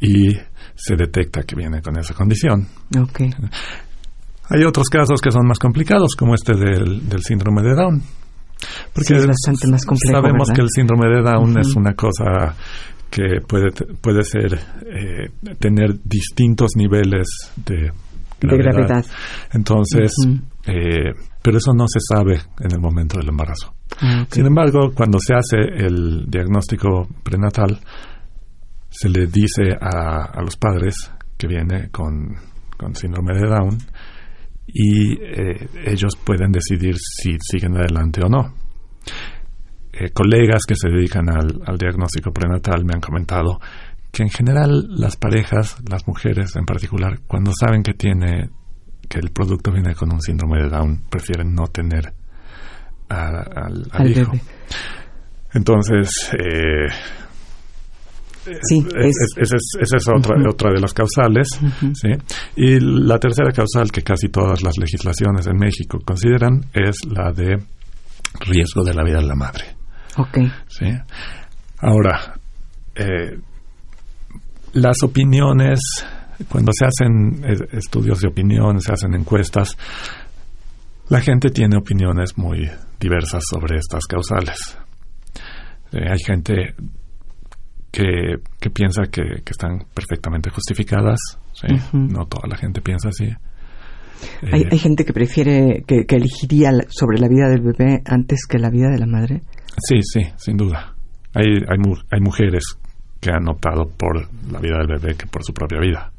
y 0.00 0.32
se 0.74 0.96
detecta 0.96 1.42
que 1.42 1.56
viene 1.56 1.80
con 1.80 1.98
esa 1.98 2.14
condición. 2.14 2.66
Okay. 2.96 3.30
Hay 4.50 4.64
otros 4.64 4.88
casos 4.88 5.20
que 5.20 5.30
son 5.30 5.46
más 5.46 5.58
complicados, 5.58 6.14
como 6.16 6.34
este 6.34 6.54
del, 6.54 7.08
del 7.08 7.22
síndrome 7.22 7.62
de 7.62 7.74
Down. 7.74 8.02
Porque 8.92 9.16
es 9.16 9.26
bastante 9.26 9.68
más 9.68 9.84
complejo. 9.84 10.20
Sabemos 10.20 10.48
que 10.54 10.60
el 10.60 10.68
síndrome 10.70 11.08
de 11.08 11.22
Down 11.22 11.58
es 11.58 11.74
una 11.74 11.94
cosa 11.94 12.54
que 13.10 13.40
puede, 13.46 13.70
puede 14.00 14.22
ser 14.24 14.54
eh, 14.54 15.30
tener 15.58 15.94
distintos 16.02 16.70
niveles 16.76 17.26
de 17.64 17.92
gravedad. 18.40 19.04
Entonces, 19.52 20.12
eh, 20.66 21.12
pero 21.40 21.58
eso 21.58 21.72
no 21.74 21.86
se 21.86 22.00
sabe 22.00 22.40
en 22.60 22.72
el 22.72 22.80
momento 22.80 23.18
del 23.18 23.28
embarazo. 23.28 23.74
Ah, 24.00 24.26
Sin 24.28 24.46
embargo, 24.46 24.92
cuando 24.94 25.18
se 25.18 25.34
hace 25.34 25.58
el 25.58 26.24
diagnóstico 26.28 27.06
prenatal, 27.22 27.78
se 28.90 29.08
le 29.08 29.26
dice 29.26 29.72
a, 29.80 30.30
a 30.32 30.42
los 30.42 30.56
padres 30.56 31.10
que 31.36 31.46
viene 31.46 31.90
con, 31.90 32.34
con 32.76 32.94
síndrome 32.94 33.34
de 33.34 33.48
Down 33.48 33.78
y 34.66 35.12
eh, 35.20 35.68
ellos 35.86 36.16
pueden 36.16 36.52
decidir 36.52 36.96
si 36.96 37.36
siguen 37.40 37.76
adelante 37.76 38.20
o 38.24 38.28
no. 38.28 38.54
Eh, 39.92 40.10
colegas 40.10 40.62
que 40.66 40.74
se 40.74 40.88
dedican 40.88 41.28
al, 41.30 41.78
diagnóstico 41.78 42.32
prenatal 42.32 42.84
me 42.84 42.94
han 42.94 43.00
comentado 43.00 43.60
que 44.10 44.22
en 44.22 44.30
general 44.30 44.86
las 44.88 45.16
parejas, 45.16 45.76
las 45.88 46.06
mujeres 46.08 46.56
en 46.56 46.64
particular, 46.64 47.20
cuando 47.26 47.52
saben 47.58 47.82
que 47.82 47.94
tiene 47.94 48.50
que 49.08 49.18
el 49.18 49.30
producto 49.30 49.70
viene 49.70 49.94
con 49.94 50.12
un 50.12 50.20
síndrome 50.20 50.62
de 50.62 50.68
Down, 50.68 51.02
prefieren 51.10 51.54
no 51.54 51.66
tener 51.66 52.12
al, 53.08 54.10
hijo. 54.10 54.32
Entonces, 55.52 56.32
eh, 56.32 56.88
sí, 58.62 58.86
esa 58.96 59.96
es, 59.96 60.08
otra, 60.08 60.36
otra 60.48 60.70
de 60.72 60.80
las 60.80 60.92
causales. 60.92 61.48
¿sí? 61.94 62.08
Y 62.56 62.80
la 62.80 63.18
tercera 63.18 63.52
causal 63.52 63.90
que 63.90 64.02
casi 64.02 64.28
todas 64.28 64.62
las 64.62 64.76
legislaciones 64.78 65.46
en 65.46 65.56
México 65.56 65.98
consideran 66.04 66.64
es 66.72 66.96
la 67.06 67.32
de 67.32 67.58
riesgo 68.40 68.84
de 68.84 68.94
la 68.94 69.04
vida 69.04 69.18
de 69.18 69.26
la 69.26 69.34
madre. 69.34 69.64
Ok. 70.16 70.38
¿sí? 70.68 70.86
Ahora, 71.78 72.34
eh, 72.94 73.38
las 74.74 75.02
opiniones, 75.02 75.80
cuando 76.48 76.72
se 76.72 76.86
hacen 76.86 77.44
estudios 77.72 78.20
de 78.20 78.28
opinión, 78.28 78.80
se 78.80 78.92
hacen 78.92 79.14
encuestas, 79.14 79.76
la 81.08 81.20
gente 81.20 81.50
tiene 81.50 81.76
opiniones 81.76 82.36
muy 82.36 82.68
diversas 82.98 83.44
sobre 83.48 83.78
estas 83.78 84.04
causales. 84.06 84.78
Eh, 85.92 86.08
hay 86.10 86.18
gente 86.24 86.74
que, 87.94 88.42
que 88.60 88.70
piensa 88.70 89.04
que, 89.04 89.22
están 89.48 89.84
perfectamente 89.94 90.50
justificadas, 90.50 91.38
¿sí? 91.52 91.68
no 91.92 92.26
toda 92.26 92.48
la 92.48 92.56
gente 92.56 92.80
piensa 92.80 93.10
así. 93.10 93.26
¿Hay, 94.52 94.62
Eh, 94.62 94.68
hay 94.68 94.78
gente 94.78 95.04
que 95.04 95.12
prefiere, 95.12 95.84
que, 95.86 96.04
que 96.04 96.16
elegiría 96.16 96.72
sobre 96.88 97.20
la 97.20 97.28
vida 97.28 97.48
del 97.48 97.60
bebé 97.60 98.02
antes 98.04 98.46
que 98.48 98.58
la 98.58 98.70
vida 98.70 98.90
de 98.90 98.98
la 98.98 99.06
madre? 99.06 99.42
Sí, 99.78 100.00
sí, 100.02 100.22
sin 100.36 100.56
duda. 100.56 100.92
Hay, 101.34 101.46
hay, 101.46 101.78
hay 102.10 102.20
mujeres 102.20 102.64
que 103.20 103.30
han 103.30 103.48
optado 103.48 103.84
por 103.96 104.16
la 104.50 104.58
vida 104.58 104.78
del 104.78 104.98
bebé 104.98 105.16
que 105.16 105.26
por 105.28 105.44
su 105.44 105.52
propia 105.52 105.78
vida. 105.78 106.10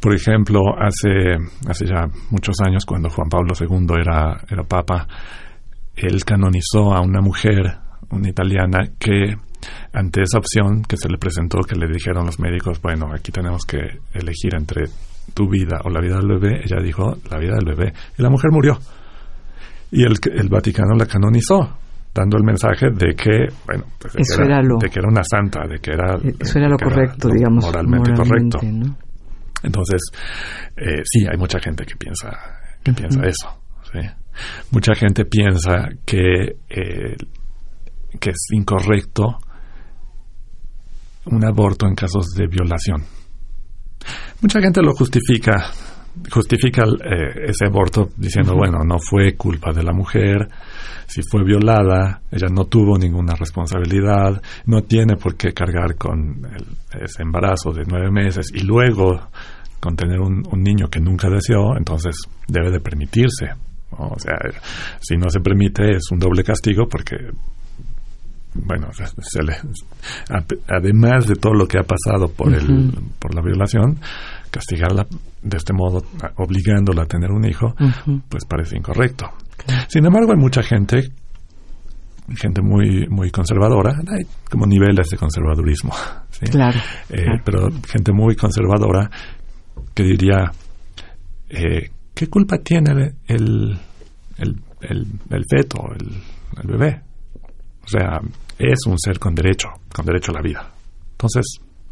Por 0.00 0.14
ejemplo, 0.14 0.60
hace, 0.78 1.38
hace 1.66 1.86
ya 1.86 2.08
muchos 2.30 2.56
años, 2.66 2.84
cuando 2.84 3.08
Juan 3.08 3.30
Pablo 3.30 3.54
II 3.58 3.86
era, 3.98 4.38
era 4.50 4.64
papa, 4.64 5.06
él 5.96 6.22
canonizó 6.26 6.92
a 6.92 7.00
una 7.00 7.22
mujer, 7.22 7.78
una 8.10 8.28
italiana, 8.28 8.80
que 8.98 9.36
ante 9.92 10.22
esa 10.22 10.38
opción 10.38 10.82
que 10.82 10.96
se 10.96 11.08
le 11.08 11.18
presentó, 11.18 11.58
que 11.60 11.76
le 11.76 11.86
dijeron 11.86 12.26
los 12.26 12.38
médicos, 12.40 12.80
bueno, 12.80 13.10
aquí 13.14 13.32
tenemos 13.32 13.64
que 13.64 13.78
elegir 14.12 14.54
entre 14.56 14.84
tu 15.34 15.48
vida 15.48 15.80
o 15.84 15.90
la 15.90 16.00
vida 16.00 16.16
del 16.16 16.28
bebé, 16.38 16.60
ella 16.64 16.82
dijo, 16.82 17.14
la 17.30 17.38
vida 17.38 17.54
del 17.54 17.74
bebé. 17.76 17.92
Y 18.18 18.22
la 18.22 18.30
mujer 18.30 18.50
murió. 18.50 18.78
Y 19.90 20.02
el, 20.04 20.14
el 20.34 20.48
Vaticano 20.48 20.94
la 20.96 21.06
canonizó, 21.06 21.78
dando 22.14 22.36
el 22.38 22.44
mensaje 22.44 22.86
de 22.90 23.14
que, 23.14 23.46
bueno, 23.66 23.84
pues 23.98 24.14
de, 24.14 24.20
Eso 24.22 24.38
que, 24.38 24.44
era, 24.44 24.54
era 24.58 24.62
lo- 24.62 24.78
de 24.78 24.88
que 24.88 24.98
era 24.98 25.08
una 25.08 25.22
santa, 25.22 25.60
de 25.68 25.78
que 25.78 25.92
era, 25.92 26.16
Eso 26.40 26.58
era 26.58 26.68
lo 26.68 26.76
que 26.76 26.84
correcto, 26.86 27.28
lo 27.28 27.34
digamos. 27.34 27.64
moralmente, 27.64 28.12
correcto. 28.14 28.58
¿no? 28.62 28.96
Entonces, 29.62 30.00
eh, 30.76 31.02
sí, 31.04 31.24
hay 31.30 31.36
mucha 31.38 31.58
gente 31.60 31.84
que 31.84 31.94
piensa, 31.96 32.30
que 32.82 32.92
piensa 32.92 33.20
eso. 33.22 33.62
¿sí? 33.92 34.00
Mucha 34.72 34.94
gente 34.94 35.24
piensa 35.26 35.88
que, 36.04 36.56
eh, 36.68 37.16
que 38.18 38.30
es 38.30 38.46
incorrecto 38.52 39.38
un 41.26 41.44
aborto 41.44 41.86
en 41.86 41.94
casos 41.94 42.26
de 42.36 42.46
violación. 42.46 43.02
Mucha 44.40 44.60
gente 44.60 44.82
lo 44.82 44.92
justifica, 44.92 45.70
justifica 46.30 46.82
eh, 46.84 47.46
ese 47.48 47.66
aborto 47.66 48.10
diciendo, 48.16 48.54
bueno, 48.56 48.78
no 48.84 48.98
fue 48.98 49.36
culpa 49.36 49.72
de 49.72 49.82
la 49.84 49.92
mujer, 49.92 50.48
si 51.06 51.22
fue 51.22 51.44
violada, 51.44 52.22
ella 52.30 52.48
no 52.52 52.64
tuvo 52.64 52.98
ninguna 52.98 53.34
responsabilidad, 53.36 54.42
no 54.66 54.82
tiene 54.82 55.16
por 55.16 55.36
qué 55.36 55.52
cargar 55.52 55.96
con 55.96 56.44
el- 56.44 57.02
ese 57.02 57.22
embarazo 57.22 57.70
de 57.72 57.84
nueve 57.86 58.10
meses 58.10 58.48
y 58.52 58.60
luego 58.64 59.28
con 59.78 59.94
tener 59.96 60.20
un, 60.20 60.42
un 60.50 60.62
niño 60.62 60.88
que 60.88 61.00
nunca 61.00 61.28
deseó, 61.28 61.76
entonces 61.76 62.16
debe 62.48 62.70
de 62.70 62.80
permitirse. 62.80 63.46
O 63.90 64.18
sea, 64.18 64.36
si 65.00 65.16
no 65.16 65.28
se 65.28 65.40
permite 65.40 65.90
es 65.96 66.10
un 66.10 66.18
doble 66.18 66.42
castigo 66.42 66.88
porque 66.88 67.16
bueno, 68.54 68.88
se- 68.92 69.42
le- 69.42 69.56
además 70.68 71.26
de 71.26 71.34
todo 71.36 71.54
lo 71.54 71.66
que 71.66 71.78
ha 71.78 71.82
pasado 71.84 72.28
por 72.28 72.52
el, 72.54 72.92
por 73.18 73.34
la 73.34 73.42
violación, 73.42 73.98
castigarla 74.50 75.06
de 75.42 75.56
este 75.56 75.72
modo, 75.72 76.02
obligándola 76.36 77.02
a 77.02 77.06
tener 77.06 77.30
un 77.30 77.44
hijo, 77.48 77.74
pues 78.28 78.44
parece 78.44 78.76
incorrecto. 78.76 79.26
Sin 79.88 80.04
embargo, 80.04 80.32
hay 80.32 80.38
mucha 80.38 80.62
gente, 80.62 81.10
gente 82.36 82.60
muy, 82.62 83.06
muy 83.08 83.30
conservadora, 83.30 83.92
hay 84.08 84.24
como 84.50 84.66
niveles 84.66 85.08
de 85.10 85.16
conservadurismo, 85.16 85.92
¿sí? 86.30 86.46
Claro. 86.46 86.78
Eh, 87.10 87.22
claro. 87.24 87.42
pero 87.44 87.68
gente 87.88 88.12
muy 88.12 88.36
conservadora 88.36 89.10
que 89.94 90.02
diría, 90.04 90.52
eh, 91.48 91.90
¿qué 92.14 92.26
culpa 92.28 92.58
tiene 92.58 93.14
el, 93.26 93.78
el, 94.38 94.60
el, 94.82 95.06
el 95.30 95.44
feto, 95.48 95.80
el 95.96 96.66
bebé? 96.68 97.00
O 97.94 97.98
sea, 97.98 98.20
es 98.58 98.86
un 98.86 98.98
ser 98.98 99.18
con 99.18 99.34
derecho, 99.34 99.68
con 99.94 100.06
derecho 100.06 100.30
a 100.32 100.36
la 100.36 100.42
vida. 100.42 100.70
Entonces, 101.12 101.44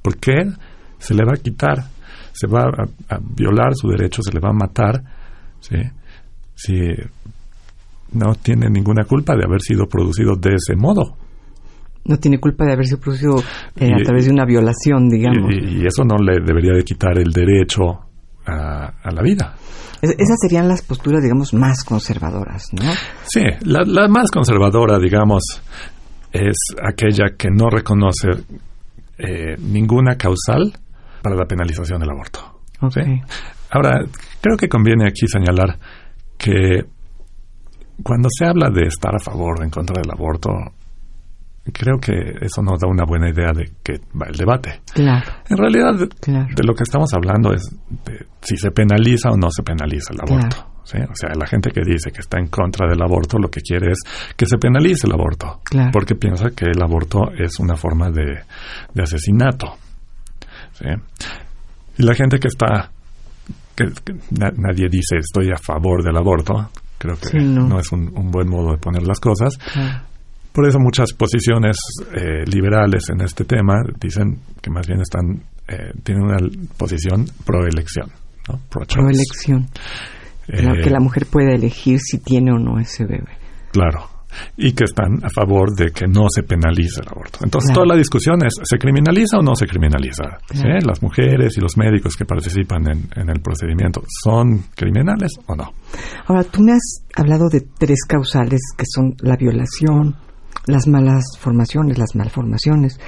¿por 0.02 0.16
qué 0.16 0.50
se 0.99 1.14
le 1.14 1.25
va 1.25 1.33
a 1.35 1.42
quitar? 1.42 1.85
Se 2.33 2.47
va 2.47 2.62
a, 2.62 3.14
a 3.14 3.19
violar 3.21 3.75
su 3.75 3.88
derecho, 3.88 4.23
se 4.23 4.33
le 4.33 4.40
va 4.40 4.50
a 4.50 4.52
matar, 4.54 5.02
¿sí? 5.61 5.76
Si 6.54 6.75
no 8.12 8.35
tiene 8.35 8.69
ninguna 8.71 9.04
culpa 9.04 9.35
de 9.37 9.45
haber 9.45 9.61
sido 9.61 9.87
producido 9.87 10.35
de 10.37 10.54
ese 10.54 10.75
modo. 10.76 11.16
No 12.04 12.16
tiene 12.19 12.38
culpa 12.38 12.64
de 12.64 12.73
haberse 12.73 12.97
producido 12.97 13.38
eh, 13.76 13.88
Y- 13.88 13.92
a 13.92 14.02
través 14.04 14.25
de 14.26 14.33
una 14.33 14.45
violación, 14.45 15.09
digamos. 15.09 15.52
Y, 15.52 15.83
y 15.83 15.87
eso 15.87 16.02
no 16.04 16.16
le 16.16 16.40
debería 16.45 16.73
de 16.73 16.83
quitar 16.83 17.19
el 17.19 17.30
derecho 17.33 17.83
a, 18.47 18.92
a 19.02 19.11
la 19.12 19.23
vida. 19.23 19.54
Es- 20.02 20.11
esas 20.18 20.37
serían 20.40 20.68
las 20.68 20.82
posturas, 20.82 21.23
digamos, 21.23 21.52
más 21.54 21.85
conservadoras, 21.85 22.68
¿no? 22.73 22.90
Sí, 23.26 23.42
la, 23.62 23.82
la 23.87 24.09
más 24.09 24.30
conservadora, 24.30 24.99
digamos, 24.99 25.42
es 26.32 26.56
aquella 26.82 27.37
que 27.37 27.49
no 27.50 27.68
reconoce 27.70 28.28
eh, 29.18 29.56
ninguna 29.59 30.16
causal 30.16 30.73
para 31.23 31.37
la 31.37 31.44
penalización 31.44 32.00
del 32.00 32.11
aborto. 32.11 32.61
Ok. 32.80 32.97
Ahora, 33.70 34.00
creo 34.40 34.56
que 34.56 34.68
conviene 34.68 35.06
aquí 35.09 35.26
señalar 35.28 35.78
que 36.38 36.85
cuando 38.02 38.28
se 38.30 38.47
habla 38.47 38.70
de 38.70 38.87
estar 38.87 39.14
a 39.14 39.18
favor 39.23 39.61
o 39.61 39.64
en 39.64 39.70
contra 39.70 40.00
del 40.00 40.11
aborto, 40.11 40.50
creo 41.72 41.98
que 42.00 42.12
eso 42.40 42.62
nos 42.62 42.78
da 42.80 42.88
una 42.88 43.04
buena 43.04 43.28
idea 43.30 43.52
de 43.52 43.70
que 43.82 44.00
va 44.20 44.26
el 44.28 44.36
debate. 44.36 44.80
Claro, 44.94 45.24
En 45.48 45.56
realidad, 45.56 45.94
de, 45.98 46.08
claro. 46.08 46.48
de 46.54 46.62
lo 46.64 46.74
que 46.74 46.82
estamos 46.84 47.12
hablando 47.14 47.52
es 47.52 47.62
de 48.04 48.26
si 48.42 48.56
se 48.56 48.70
penaliza 48.70 49.30
o 49.30 49.36
no 49.36 49.50
se 49.50 49.62
penaliza 49.62 50.12
el 50.12 50.20
aborto. 50.20 50.56
Claro. 50.56 50.70
¿sí? 50.84 50.98
O 50.98 51.14
sea, 51.14 51.30
la 51.38 51.46
gente 51.46 51.70
que 51.70 51.82
dice 51.84 52.10
que 52.10 52.20
está 52.20 52.38
en 52.38 52.48
contra 52.48 52.88
del 52.88 53.00
aborto 53.02 53.38
lo 53.38 53.48
que 53.50 53.60
quiere 53.60 53.92
es 53.92 53.98
que 54.36 54.46
se 54.46 54.56
penalice 54.58 55.06
el 55.06 55.12
aborto, 55.12 55.60
Claro. 55.64 55.90
porque 55.92 56.14
piensa 56.14 56.50
que 56.50 56.64
el 56.66 56.82
aborto 56.82 57.30
es 57.38 57.58
una 57.60 57.76
forma 57.76 58.10
de, 58.10 58.40
de 58.94 59.02
asesinato. 59.02 59.76
¿sí? 60.72 60.86
Y 61.98 62.02
la 62.02 62.14
gente 62.14 62.38
que 62.38 62.48
está, 62.48 62.90
que, 63.76 63.84
que 64.04 64.14
na- 64.38 64.52
nadie 64.56 64.88
dice 64.88 65.18
estoy 65.18 65.50
a 65.52 65.58
favor 65.58 66.02
del 66.02 66.16
aborto, 66.16 66.70
creo 66.98 67.16
que 67.16 67.28
Sí, 67.28 67.38
no. 67.38 67.66
no. 67.68 67.78
es 67.78 67.92
un, 67.92 68.10
un 68.16 68.30
buen 68.30 68.48
modo 68.48 68.72
de 68.72 68.78
poner 68.78 69.02
las 69.06 69.20
cosas. 69.20 69.56
claro. 69.72 70.04
Por 70.52 70.66
eso 70.66 70.78
muchas 70.78 71.12
posiciones 71.12 71.76
eh, 72.14 72.45
liberales 72.47 73.09
en 73.11 73.21
este 73.23 73.45
tema 73.45 73.75
dicen 74.00 74.38
que 74.61 74.71
más 74.71 74.87
bien 74.87 75.00
están 75.00 75.42
eh, 75.69 75.92
tienen 76.02 76.25
una 76.25 76.37
posición 76.76 77.25
pro 77.45 77.64
elección, 77.66 78.11
¿no? 78.49 78.59
pro. 78.69 78.85
Proelección. 78.87 79.69
La- 80.49 80.73
Eh, 80.75 80.80
que 80.83 80.90
la 80.90 80.99
mujer 80.99 81.26
pueda 81.26 81.52
elegir 81.54 82.00
si 82.00 82.19
tiene 82.19 82.50
o 82.52 82.59
no 82.59 82.80
ese 82.80 83.04
bebé. 83.04 83.30
Claro. 83.71 84.09
Y 84.57 84.73
que 84.73 84.85
están 84.85 85.25
a 85.25 85.28
favor 85.28 85.75
de 85.76 85.90
que 85.92 86.07
no 86.09 86.26
se 86.28 86.42
penalice 86.42 87.00
el 87.02 87.09
aborto. 87.09 87.38
Entonces, 87.45 87.71
Claro. 87.71 87.83
toda 87.83 87.95
la 87.95 87.99
discusión 87.99 88.45
es, 88.45 88.54
¿se 88.64 88.78
criminaliza 88.78 89.38
o 89.38 89.42
no 89.42 89.54
se 89.54 89.66
criminaliza? 89.66 90.25
¿Sí? 90.52 90.62
Claro. 90.62 90.87
Las 90.87 91.02
mujeres 91.02 91.57
y 91.57 91.61
los 91.61 91.76
médicos 91.76 92.16
que 92.16 92.25
participan 92.25 92.83
en, 92.90 93.09
en 93.14 93.28
el 93.30 93.40
procedimiento, 93.40 94.02
¿son 94.25 94.64
criminales 94.75 95.30
o 95.47 95.54
no? 95.54 95.73
Ahora, 96.26 96.42
tú 96.45 96.62
me 96.62 96.73
has 96.73 97.04
hablado 97.14 97.49
de 97.49 97.61
tres 97.78 98.00
causales 98.09 98.61
que 98.76 98.85
son 98.92 99.14
la 99.21 99.37
violación, 99.37 100.14
las 100.66 100.87
malas 100.87 101.25
formaciones, 101.38 101.99
las 101.99 102.14
malformaciones 102.14 102.99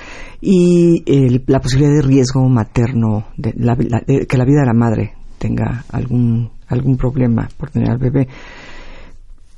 y 0.40 1.02
el- 1.06 1.44
la 1.46 1.60
posibilidad 1.60 1.94
de 1.94 2.02
riesgo 2.02 2.48
materno, 2.48 3.26
de 3.36 3.52
la- 3.56 3.76
de 3.76 4.26
que 4.26 4.36
la 4.38 4.44
vida 4.44 4.60
de 4.60 4.66
la 4.66 4.74
madre 4.74 5.12
tenga 5.38 5.84
algún, 5.90 6.50
algún 6.68 6.96
problema 6.96 7.48
por 7.56 7.70
tener 7.70 7.90
al 7.90 7.98
bebé. 7.98 8.28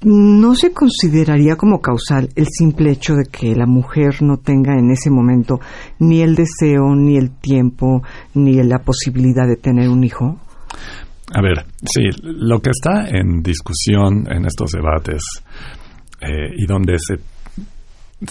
¿No 0.03 0.55
se 0.55 0.73
consideraría 0.73 1.57
como 1.57 1.81
causal 1.81 2.29
el 2.37 2.47
simple 2.51 2.91
hecho 2.91 3.15
de 3.15 3.25
que 3.25 3.55
la 3.57 3.65
mujer 3.67 4.23
no 4.23 4.37
tenga 4.37 4.75
en 4.79 4.91
ese 4.91 5.09
momento 5.11 5.61
ni 5.99 6.21
el 6.21 6.35
deseo, 6.35 6.95
ni 6.95 7.17
el 7.17 7.31
tiempo, 7.31 8.03
ni 8.35 8.63
la 8.63 8.81
posibilidad 8.81 9.47
de 9.47 9.57
tener 9.57 9.89
un 9.89 10.05
hijo? 10.05 10.37
A 11.33 11.41
ver, 11.41 11.65
sí, 11.87 12.03
lo 12.23 12.61
que 12.61 12.71
está 12.71 13.09
en 13.09 13.43
discusión 13.43 14.31
en 14.31 14.45
estos 14.45 14.73
debates 14.73 15.23
eh, 16.21 16.53
y 16.55 16.67
donde 16.67 16.97
se, 16.99 17.15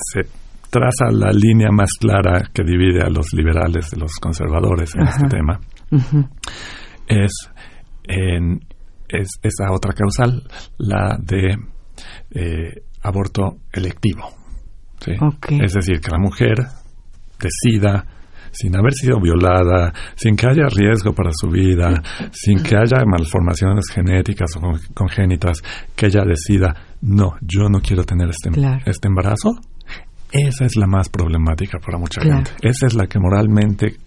se 0.01 0.21
traza 0.69 1.11
la 1.11 1.31
línea 1.31 1.69
más 1.71 1.89
clara 1.99 2.49
que 2.53 2.63
divide 2.63 3.01
a 3.03 3.09
los 3.09 3.31
liberales 3.33 3.91
de 3.91 3.97
los 3.97 4.13
conservadores 4.21 4.95
en 4.95 5.03
Ajá. 5.03 5.11
este 5.17 5.27
tema 5.37 5.59
es 7.07 7.31
en 8.05 8.59
es 9.07 9.27
esa 9.43 9.71
otra 9.71 9.93
causal, 9.93 10.41
la 10.79 11.17
de 11.21 11.55
eh, 12.31 12.83
aborto 13.03 13.57
electivo. 13.71 14.27
¿sí? 14.99 15.11
Es 15.61 15.73
decir, 15.73 15.99
que 16.01 16.09
la 16.09 16.17
mujer 16.17 16.55
decida, 17.39 18.07
sin 18.51 18.75
haber 18.75 18.93
sido 18.93 19.19
violada, 19.21 19.93
sin 20.15 20.35
que 20.35 20.47
haya 20.47 20.65
riesgo 20.75 21.13
para 21.13 21.29
su 21.31 21.47
vida, 21.49 22.01
sin 22.31 22.63
que 22.63 22.75
haya 22.75 23.03
malformaciones 23.05 23.85
genéticas 23.93 24.55
o 24.57 24.61
con- 24.61 24.79
congénitas, 24.95 25.59
que 25.95 26.07
ella 26.07 26.23
decida, 26.25 26.73
no, 27.01 27.33
yo 27.41 27.69
no 27.69 27.81
quiero 27.81 28.03
tener 28.05 28.29
este, 28.29 28.49
Claro. 28.49 28.81
este 28.87 29.07
embarazo. 29.09 29.51
Esa 30.33 30.65
es 30.65 30.75
la 30.75 30.87
más 30.87 31.09
problemática 31.09 31.77
para 31.79 31.97
mucha 31.97 32.21
Claro. 32.21 32.37
gente. 32.45 32.51
Esa 32.67 32.87
es 32.87 32.93
la 32.95 33.07
que 33.07 33.19
moralmente 33.19 33.97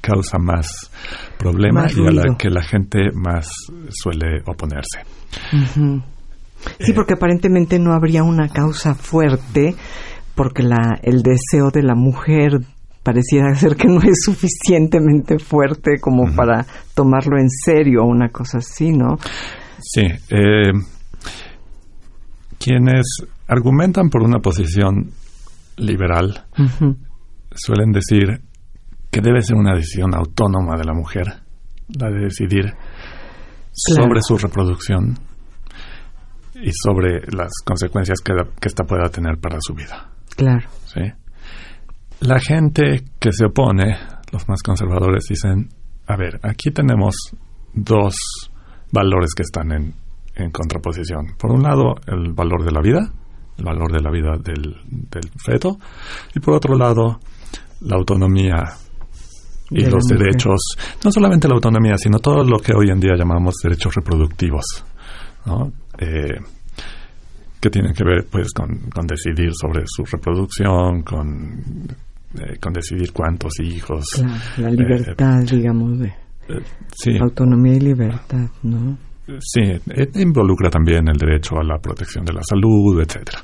causa 0.00 0.38
más 0.38 0.90
problema 1.38 1.82
Más 1.82 1.96
y 1.96 2.06
a 2.06 2.10
la 2.10 2.36
que 2.38 2.48
la 2.48 2.62
gente 2.62 3.10
más 3.12 3.48
suele 3.90 4.40
oponerse. 4.46 5.00
Sí, 5.50 6.90
Eh, 6.90 6.94
porque 6.94 7.14
aparentemente 7.14 7.78
no 7.78 7.92
habría 7.92 8.22
una 8.22 8.48
causa 8.48 8.94
fuerte 8.94 9.74
porque 10.34 10.62
la, 10.62 10.98
el 11.02 11.22
deseo 11.22 11.70
de 11.72 11.82
la 11.82 11.94
mujer 11.94 12.60
pareciera 13.02 13.54
ser 13.56 13.76
que 13.76 13.88
no 13.88 14.00
es 14.00 14.22
suficientemente 14.24 15.38
fuerte 15.38 15.98
como 16.00 16.34
para 16.34 16.64
tomarlo 16.94 17.36
en 17.38 17.50
serio, 17.50 18.04
una 18.04 18.30
cosa 18.30 18.58
así, 18.58 18.90
¿no? 18.92 19.18
Sí. 19.80 20.02
Eh, 20.30 20.72
quienes 22.58 23.04
argumentan 23.48 24.08
por 24.08 24.22
una 24.22 24.38
posición 24.38 25.10
liberal 25.76 26.44
suelen 27.54 27.92
decir 27.92 28.40
que 29.10 29.20
debe 29.20 29.42
ser 29.42 29.56
una 29.56 29.74
decisión 29.74 30.14
autónoma 30.14 30.76
de 30.76 30.84
la 30.84 30.92
mujer, 30.92 31.26
la 31.88 32.10
de 32.10 32.24
decidir 32.24 32.74
sobre 33.72 34.20
su 34.22 34.36
reproducción 34.36 35.18
y 36.54 36.70
sobre 36.72 37.20
las 37.32 37.52
consecuencias 37.64 38.20
que, 38.20 38.32
que 38.60 38.68
ésta 38.68 38.84
pueda 38.84 39.08
tener 39.10 39.38
para 39.38 39.58
su 39.60 39.74
vida. 39.74 40.10
Claro. 40.36 40.68
¿Sí? 40.86 41.02
La 42.20 42.38
gente 42.38 43.04
que 43.18 43.32
se 43.32 43.46
opone, 43.46 43.98
los 44.32 44.48
más 44.48 44.62
conservadores, 44.62 45.24
dicen, 45.28 45.68
a 46.06 46.16
ver, 46.16 46.40
aquí 46.42 46.70
tenemos 46.70 47.14
dos 47.72 48.16
valores 48.92 49.30
que 49.36 49.42
están 49.42 49.72
en, 49.72 49.94
en 50.34 50.50
contraposición. 50.50 51.34
Por 51.38 51.52
un 51.52 51.62
lado, 51.62 51.96
el 52.06 52.32
valor 52.32 52.64
de 52.64 52.72
la 52.72 52.80
vida, 52.80 53.12
el 53.58 53.64
valor 53.64 53.92
de 53.92 54.00
la 54.00 54.10
vida 54.10 54.36
del, 54.42 54.76
del 54.86 55.30
feto, 55.44 55.76
y 56.34 56.40
por 56.40 56.54
otro 56.54 56.76
lado, 56.76 57.20
la 57.80 57.96
autonomía 57.96 58.64
y 59.70 59.84
los 59.86 60.04
derechos, 60.04 60.60
no 61.02 61.10
solamente 61.10 61.48
la 61.48 61.54
autonomía, 61.54 61.96
sino 61.96 62.18
todo 62.18 62.44
lo 62.44 62.58
que 62.58 62.72
hoy 62.74 62.90
en 62.90 63.00
día 63.00 63.14
llamamos 63.16 63.54
derechos 63.62 63.94
reproductivos, 63.94 64.84
¿no? 65.46 65.72
Eh, 65.98 66.38
que 67.60 67.70
tienen 67.70 67.94
que 67.94 68.04
ver 68.04 68.26
pues 68.30 68.52
con, 68.52 69.06
decidir 69.06 69.50
sobre 69.54 69.84
su 69.86 70.04
reproducción, 70.04 71.02
con, 71.02 71.88
eh, 72.34 72.58
con 72.60 72.72
decidir 72.74 73.10
cuántos 73.12 73.58
hijos. 73.60 74.04
la 74.58 74.70
libertad, 74.70 75.40
digamos, 75.50 75.98
de 75.98 76.12
sí. 76.94 77.16
autonomía 77.18 77.74
y 77.74 77.80
libertad, 77.80 78.48
¿no? 78.62 78.98
Sí, 79.40 79.60
e, 79.62 80.08
involucra 80.20 80.68
también 80.70 81.08
el 81.08 81.16
derecho 81.16 81.56
a 81.58 81.64
la 81.64 81.78
protección 81.78 82.24
de 82.24 82.32
la 82.32 82.42
salud, 82.42 83.00
etcétera. 83.00 83.38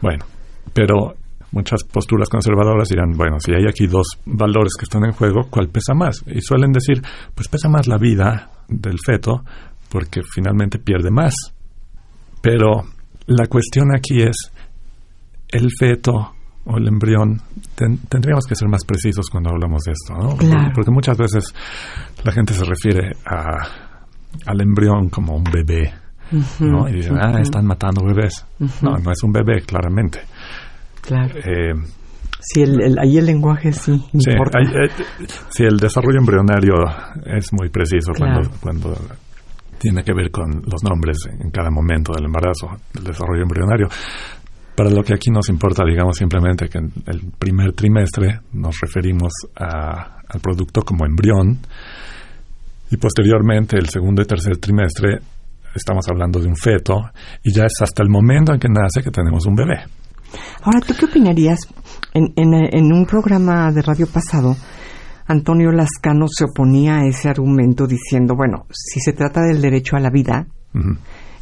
Bueno, 0.00 0.24
pero 0.72 1.14
muchas 1.52 1.84
posturas 1.84 2.28
conservadoras 2.28 2.88
dirán, 2.88 3.12
bueno, 3.16 3.38
si 3.38 3.52
hay 3.52 3.66
aquí 3.68 3.86
dos 3.86 4.06
valores 4.24 4.72
que 4.78 4.84
están 4.84 5.04
en 5.04 5.12
juego, 5.12 5.48
¿cuál 5.50 5.68
pesa 5.68 5.94
más? 5.94 6.24
Y 6.26 6.40
suelen 6.40 6.72
decir, 6.72 7.02
pues 7.34 7.48
pesa 7.48 7.68
más 7.68 7.86
la 7.86 7.98
vida 7.98 8.50
del 8.68 8.98
feto 9.04 9.42
porque 9.90 10.22
finalmente 10.22 10.78
pierde 10.78 11.10
más. 11.10 11.34
Pero 12.42 12.84
la 13.26 13.46
cuestión 13.46 13.94
aquí 13.94 14.22
es, 14.22 14.52
el 15.48 15.70
feto 15.78 16.34
o 16.64 16.76
el 16.78 16.88
embrión, 16.88 17.40
tendríamos 18.08 18.44
que 18.46 18.56
ser 18.56 18.68
más 18.68 18.84
precisos 18.84 19.26
cuando 19.30 19.50
hablamos 19.50 19.82
de 19.84 19.92
esto, 19.92 20.14
¿no? 20.14 20.36
Porque 20.74 20.90
muchas 20.90 21.16
veces 21.16 21.54
la 22.24 22.32
gente 22.32 22.52
se 22.52 22.64
refiere 22.64 23.12
a 23.24 23.85
al 24.44 24.60
embrión 24.60 25.08
como 25.08 25.36
un 25.36 25.44
bebé, 25.44 25.92
¿no? 26.60 26.88
Y 26.88 26.94
dicen, 26.94 27.16
ah, 27.20 27.40
están 27.40 27.66
matando 27.66 28.04
bebés. 28.04 28.44
No, 28.82 28.96
no 28.98 29.10
es 29.10 29.22
un 29.22 29.32
bebé, 29.32 29.62
claramente. 29.62 30.20
Claro. 31.00 31.34
Eh, 31.38 31.74
sí, 32.40 32.62
el, 32.62 32.98
ahí 32.98 33.18
el 33.18 33.26
lenguaje 33.26 33.72
sí 33.72 33.92
importa. 34.12 34.58
Sí, 35.48 35.64
el 35.64 35.76
desarrollo 35.76 36.18
embrionario 36.18 36.74
es 37.24 37.52
muy 37.52 37.68
preciso 37.68 38.12
cuando, 38.16 38.50
cuando 38.60 38.96
tiene 39.78 40.02
que 40.02 40.12
ver 40.12 40.30
con 40.30 40.62
los 40.64 40.82
nombres 40.82 41.18
en 41.26 41.50
cada 41.50 41.70
momento 41.70 42.12
del 42.12 42.24
embarazo, 42.24 42.68
del 42.92 43.04
desarrollo 43.04 43.42
embrionario. 43.42 43.88
Para 44.74 44.90
lo 44.90 45.02
que 45.02 45.14
aquí 45.14 45.30
nos 45.30 45.48
importa, 45.48 45.84
digamos 45.86 46.18
simplemente 46.18 46.68
que 46.68 46.78
en 46.78 46.92
el 47.06 47.32
primer 47.38 47.72
trimestre 47.72 48.40
nos 48.52 48.78
referimos 48.80 49.32
al 49.54 50.40
producto 50.40 50.82
como 50.82 51.06
embrión 51.06 51.60
y 52.90 52.96
posteriormente, 52.96 53.76
el 53.76 53.88
segundo 53.88 54.22
y 54.22 54.26
tercer 54.26 54.58
trimestre, 54.58 55.18
estamos 55.74 56.06
hablando 56.08 56.40
de 56.40 56.48
un 56.48 56.56
feto 56.56 57.10
y 57.42 57.52
ya 57.52 57.64
es 57.64 57.74
hasta 57.82 58.02
el 58.02 58.08
momento 58.08 58.52
en 58.52 58.60
que 58.60 58.68
nace 58.68 59.02
que 59.02 59.10
tenemos 59.10 59.46
un 59.46 59.54
bebé. 59.54 59.84
Ahora, 60.62 60.80
¿tú 60.80 60.94
qué 60.98 61.06
opinarías? 61.06 61.58
En, 62.12 62.32
en, 62.36 62.92
un 62.92 63.06
programa 63.06 63.70
de 63.72 63.82
radio 63.82 64.06
pasado, 64.06 64.56
Antonio 65.26 65.70
Lascano 65.70 66.26
se 66.28 66.44
oponía 66.44 66.98
a 66.98 67.06
ese 67.06 67.28
argumento 67.28 67.86
diciendo, 67.86 68.34
bueno, 68.36 68.66
si 68.70 69.00
se 69.00 69.12
trata 69.12 69.42
del 69.42 69.60
derecho 69.60 69.96
a 69.96 70.00
la 70.00 70.10
vida, 70.10 70.46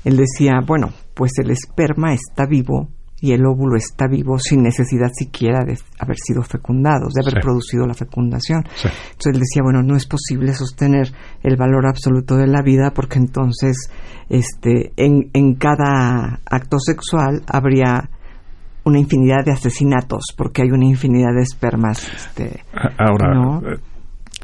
él 0.04 0.16
decía, 0.16 0.60
bueno, 0.66 0.92
pues 1.14 1.32
el 1.42 1.50
esperma 1.50 2.12
está 2.12 2.46
vivo 2.46 2.88
y 3.24 3.32
el 3.32 3.46
óvulo 3.46 3.76
está 3.76 4.06
vivo 4.06 4.38
sin 4.38 4.62
necesidad 4.62 5.08
siquiera 5.10 5.64
de 5.64 5.78
haber 5.98 6.16
sido 6.18 6.42
fecundado, 6.42 7.06
de 7.08 7.22
haber 7.22 7.40
producido 7.40 7.86
la 7.86 7.94
fecundación. 7.94 8.58
Entonces 8.66 9.32
él 9.32 9.40
decía, 9.40 9.62
bueno, 9.62 9.82
no 9.82 9.96
es 9.96 10.04
posible 10.06 10.52
sostener 10.52 11.08
el 11.42 11.56
valor 11.56 11.86
absoluto 11.86 12.36
de 12.36 12.46
la 12.46 12.60
vida 12.60 12.92
porque 12.94 13.18
entonces 13.18 13.90
este, 14.28 14.92
en, 14.98 15.30
en 15.32 15.54
cada 15.54 16.40
acto 16.44 16.78
sexual 16.78 17.40
habría 17.46 18.10
una 18.84 18.98
infinidad 18.98 19.42
de 19.42 19.52
asesinatos 19.52 20.24
porque 20.36 20.60
hay 20.60 20.70
una 20.70 20.84
infinidad 20.84 21.34
de 21.34 21.44
espermas. 21.44 22.06
Este, 22.14 22.62
Ahora, 22.98 23.58
eh, 23.72 23.78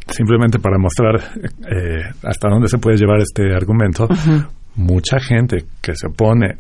simplemente 0.09 0.59
para 0.59 0.79
mostrar 0.79 1.17
eh, 1.17 2.01
hasta 2.23 2.49
dónde 2.49 2.69
se 2.69 2.79
puede 2.79 2.97
llevar 2.97 3.19
este 3.19 3.55
argumento, 3.55 4.09
mucha 4.77 5.19
gente 5.21 5.65
que 5.81 5.95
se 5.95 6.07
opone 6.09 6.57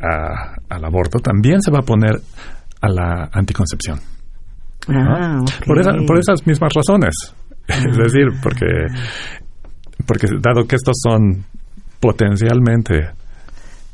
al 0.68 0.84
aborto 0.84 1.18
también 1.18 1.62
se 1.62 1.70
va 1.70 1.78
a 1.78 1.82
poner 1.82 2.20
a 2.80 2.88
la 2.88 3.30
anticoncepción. 3.32 3.98
Ah, 4.88 5.44
por, 5.66 6.18
esas 6.18 6.46
mismas 6.46 6.72
razones. 6.74 7.14
es 7.68 7.76
ah. 7.76 8.02
decir, 8.02 8.28
porque, 8.42 8.66
porque 10.06 10.26
dado 10.40 10.66
que 10.66 10.76
estos 10.76 10.96
son 11.02 11.44
potencialmente 12.00 13.10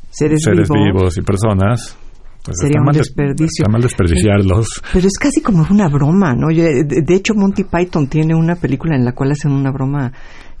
seres, 0.09 0.39
vivos. 0.69 1.17
y 1.17 1.21
personas, 1.21 1.97
pues 2.43 2.57
Sería 2.59 2.79
un 2.79 2.93
desperdicio. 2.93 3.63
Está 3.63 3.71
mal 3.71 3.81
desperdiciarlos. 3.81 4.81
Pero 4.93 5.05
es 5.05 5.17
casi 5.19 5.41
como 5.41 5.65
una 5.69 5.89
broma, 5.89 6.33
¿no? 6.33 6.47
de 6.47 7.13
hecho, 7.13 7.33
Monty 7.35 7.65
Python 7.65 8.07
tiene 8.07 8.33
una 8.33 8.55
película 8.55 8.95
en 8.95 9.03
la 9.03 9.11
cual 9.11 9.31
hacen 9.31 9.51
una 9.51 9.69
broma 9.71 10.13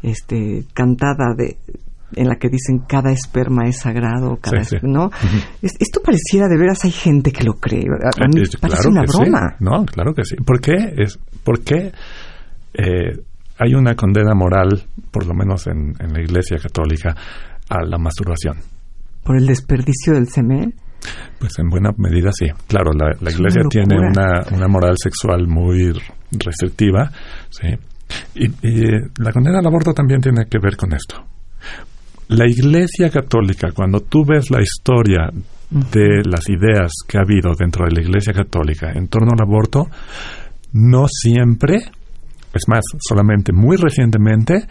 este, 0.03 0.65
cantada 0.73 1.33
de 1.35 1.57
en 2.15 2.27
la 2.27 2.35
que 2.35 2.49
dicen 2.49 2.79
cada 2.87 3.11
esperma 3.11 3.67
es 3.67 3.79
sagrado, 3.79 4.37
cada 4.37 4.61
¿no? 4.83 5.09
esto 5.61 6.01
pareciera 6.01 6.47
de 6.47 6.57
veras 6.57 6.83
hay 6.83 6.91
gente 6.91 7.31
que 7.31 7.43
lo 7.43 7.53
cree. 7.53 7.83
A 7.83 8.27
mí 8.27 8.43
parece 8.59 8.87
una 8.87 9.03
broma. 9.03 9.55
No, 9.59 9.85
claro 9.85 10.13
que 10.13 10.23
sí. 10.23 10.35
¿Por 10.37 10.61
qué? 10.61 10.73
Es, 10.97 11.19
¿Por 11.43 11.61
qué 11.61 11.91
eh, 12.73 13.19
hay 13.59 13.73
una 13.73 13.95
condena 13.95 14.33
moral, 14.33 14.83
por 15.11 15.25
lo 15.25 15.33
menos 15.33 15.67
en, 15.67 15.93
la 15.99 16.21
Iglesia 16.21 16.57
Católica, 16.57 17.15
a 17.69 17.83
la 17.85 17.97
masturbación? 17.97 18.57
¿Por 19.23 19.37
el 19.37 19.45
desperdicio 19.45 20.13
del 20.13 20.29
semen? 20.29 20.73
Pues 21.39 21.59
en 21.59 21.69
buena 21.69 21.91
medida 21.97 22.31
sí. 22.31 22.47
Claro, 22.67 22.91
la, 22.93 23.29
Iglesia 23.29 23.63
tiene 23.69 23.97
una, 23.99 24.43
una 24.51 24.67
moral 24.67 24.95
sexual 25.01 25.47
muy 25.47 25.91
restrictiva, 26.31 27.11
sí. 27.49 27.67
Y, 28.35 28.45
y 28.65 28.91
la 29.17 29.33
condena 29.33 29.59
al 29.59 29.67
aborto 29.67 29.93
también 29.93 30.21
tiene 30.21 30.45
que 30.49 30.59
ver 30.59 30.77
con 30.77 30.93
esto 30.93 31.25
la 32.29 32.45
Iglesia 32.45 33.09
Católica, 33.09 33.71
cuando 33.73 34.01
tú 34.01 34.25
ves 34.25 34.49
la 34.51 34.61
historia 34.61 35.29
de 35.69 36.23
las 36.25 36.49
ideas 36.49 36.91
que 37.07 37.17
ha 37.17 37.21
habido 37.21 37.53
dentro 37.57 37.85
de 37.85 37.95
la 37.95 38.01
Iglesia 38.01 38.33
Católica 38.33 38.91
en 38.93 39.07
torno 39.07 39.31
al 39.31 39.41
aborto, 39.41 39.87
no 40.73 41.07
siempre, 41.07 41.77
es 42.53 42.63
más, 42.67 42.81
solamente 42.99 43.53
muy 43.53 43.77
recientemente, 43.77 44.67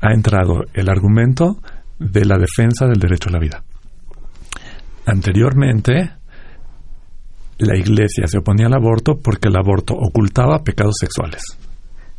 ha 0.00 0.12
entrado 0.12 0.62
el 0.74 0.88
argumento 0.90 1.58
de 1.98 2.24
la 2.24 2.36
defensa 2.36 2.86
del 2.86 2.98
derecho 2.98 3.30
a 3.30 3.32
la 3.32 3.38
vida. 3.38 3.64
Anteriormente, 5.06 6.10
la 7.58 7.76
Iglesia 7.78 8.26
se 8.26 8.38
oponía 8.38 8.66
al 8.66 8.74
aborto 8.74 9.18
porque 9.22 9.48
el 9.48 9.56
aborto 9.56 9.94
ocultaba 9.94 10.62
pecados 10.62 10.96
sexuales. 11.00 11.42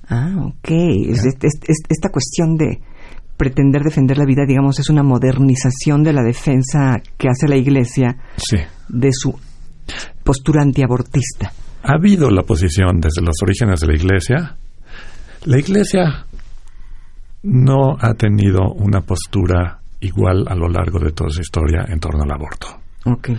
Ah, 0.08 0.36
ok. 0.38 0.70
esta 0.70 2.10
cuestión 2.10 2.56
de 2.58 2.80
pretender 3.38 3.82
defender 3.84 4.18
la 4.18 4.26
vida, 4.26 4.46
digamos, 4.48 4.80
es 4.80 4.90
una 4.90 5.04
modernización 5.04 6.04
de 6.04 6.14
la 6.14 6.24
defensa 6.24 7.02
que 7.18 7.28
hace 7.28 7.48
la 7.48 7.58
Iglesia 7.58 8.18
de 8.88 9.10
su 9.12 9.38
postura 10.24 10.62
antiabortista. 10.62 11.52
Ha 11.84 11.94
habido 11.94 12.30
la 12.30 12.44
posición 12.44 13.00
desde 13.00 13.22
los 13.22 13.36
orígenes 13.44 13.80
de 13.80 13.88
la 13.88 13.96
Iglesia. 13.96 14.58
La 15.46 15.60
Iglesia 15.60 16.26
no 17.44 17.96
ha 18.00 18.14
tenido 18.16 18.72
una 18.74 19.02
postura 19.02 19.80
igual 20.00 20.46
a 20.48 20.56
lo 20.56 20.68
largo 20.68 21.00
de 21.00 21.12
toda 21.12 21.30
su 21.30 21.42
historia 21.42 21.86
en 21.88 22.00
torno 22.00 22.24
al 22.24 22.32
aborto. 22.32 22.68
Okay. 23.06 23.38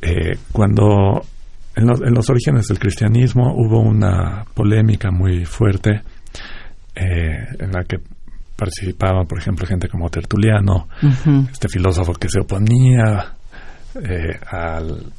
Eh, 0.00 0.38
cuando 0.50 1.22
en, 1.76 1.88
en, 1.88 2.14
los 2.14 2.28
orígenes 2.30 2.66
del 2.68 2.78
cristianismo 2.78 3.54
hubo 3.54 3.80
una 3.80 4.44
polémica 4.54 5.10
muy 5.10 5.44
fuerte 5.44 6.02
eh, 6.94 7.46
en 7.58 7.72
la 7.72 7.84
que 7.84 7.98
participaba, 8.56 9.24
por 9.24 9.38
ejemplo, 9.38 9.66
gente 9.66 9.88
como 9.88 10.08
Tertuliano, 10.08 10.88
este 11.50 11.68
filósofo 11.68 12.12
que 12.14 12.28
se 12.28 12.40
oponía 12.40 13.34
eh, 13.94 14.38
al, 14.50 15.12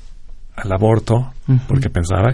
aborto 0.55 1.33
porque 1.67 1.89
pensaba 1.89 2.33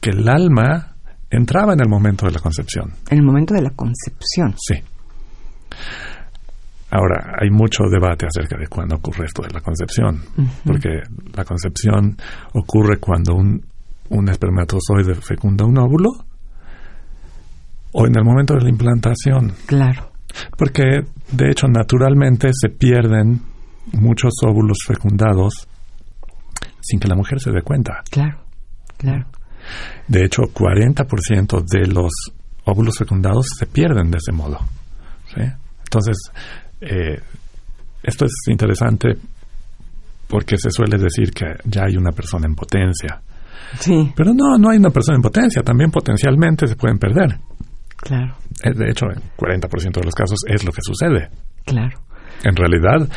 que 0.00 0.10
el 0.10 0.28
alma 0.28 0.94
entraba 1.30 1.72
en 1.72 1.80
el 1.80 1.88
momento 1.88 2.26
de 2.26 2.32
la 2.32 2.40
concepción. 2.40 2.92
En 3.10 3.18
el 3.18 3.24
momento 3.24 3.54
de 3.54 3.62
la 3.62 3.70
concepción. 3.70 4.54
Sí. 4.56 4.74
Ahora, 6.90 7.36
hay 7.40 7.50
mucho 7.50 7.84
debate 7.90 8.26
acerca 8.26 8.56
de 8.56 8.68
cuándo 8.68 8.94
ocurre 8.96 9.24
esto 9.26 9.42
de 9.42 9.52
la 9.52 9.60
concepción, 9.60 10.22
porque 10.64 11.02
la 11.34 11.44
concepción 11.44 12.16
ocurre 12.52 12.98
cuando 12.98 13.34
un, 13.34 13.60
un 14.10 14.28
espermatozoide 14.28 15.16
fecunda 15.16 15.64
un 15.64 15.76
óvulo 15.78 16.10
o 17.96 18.06
en 18.06 18.16
el 18.16 18.24
momento 18.24 18.54
de 18.54 18.62
la 18.62 18.70
implantación. 18.70 19.52
Claro. 19.66 20.10
Porque, 20.58 21.04
de 21.30 21.50
hecho, 21.50 21.68
naturalmente 21.68 22.48
se 22.52 22.68
pierden 22.68 23.40
muchos 23.92 24.32
óvulos 24.44 24.78
fecundados 24.84 25.68
sin 26.80 26.98
que 26.98 27.08
la 27.08 27.14
mujer 27.14 27.40
se 27.40 27.52
dé 27.52 27.62
cuenta. 27.62 28.02
Claro, 28.10 28.40
claro. 28.96 29.26
De 30.08 30.24
hecho, 30.24 30.42
40% 30.42 31.64
de 31.64 31.86
los 31.86 32.10
óvulos 32.64 32.98
fecundados 32.98 33.46
se 33.56 33.66
pierden 33.66 34.10
de 34.10 34.18
ese 34.18 34.32
modo. 34.32 34.58
¿sí? 35.32 35.42
Entonces, 35.84 36.16
eh, 36.80 37.20
esto 38.02 38.24
es 38.24 38.32
interesante 38.48 39.16
porque 40.26 40.56
se 40.56 40.70
suele 40.70 40.98
decir 40.98 41.30
que 41.30 41.46
ya 41.64 41.84
hay 41.86 41.96
una 41.96 42.10
persona 42.10 42.46
en 42.46 42.56
potencia. 42.56 43.22
Sí. 43.78 44.12
Pero 44.16 44.32
no, 44.34 44.58
no 44.58 44.70
hay 44.70 44.78
una 44.78 44.90
persona 44.90 45.16
en 45.16 45.22
potencia. 45.22 45.62
También 45.62 45.90
potencialmente 45.92 46.66
se 46.66 46.74
pueden 46.74 46.98
perder. 46.98 47.38
Claro. 47.96 48.36
Eh, 48.62 48.72
De 48.74 48.90
hecho, 48.90 49.06
en 49.06 49.20
40% 49.36 50.00
de 50.00 50.04
los 50.04 50.14
casos 50.14 50.38
es 50.46 50.64
lo 50.64 50.72
que 50.72 50.80
sucede. 50.82 51.28
Claro. 51.64 52.00
En 52.42 52.56
realidad, 52.56 53.08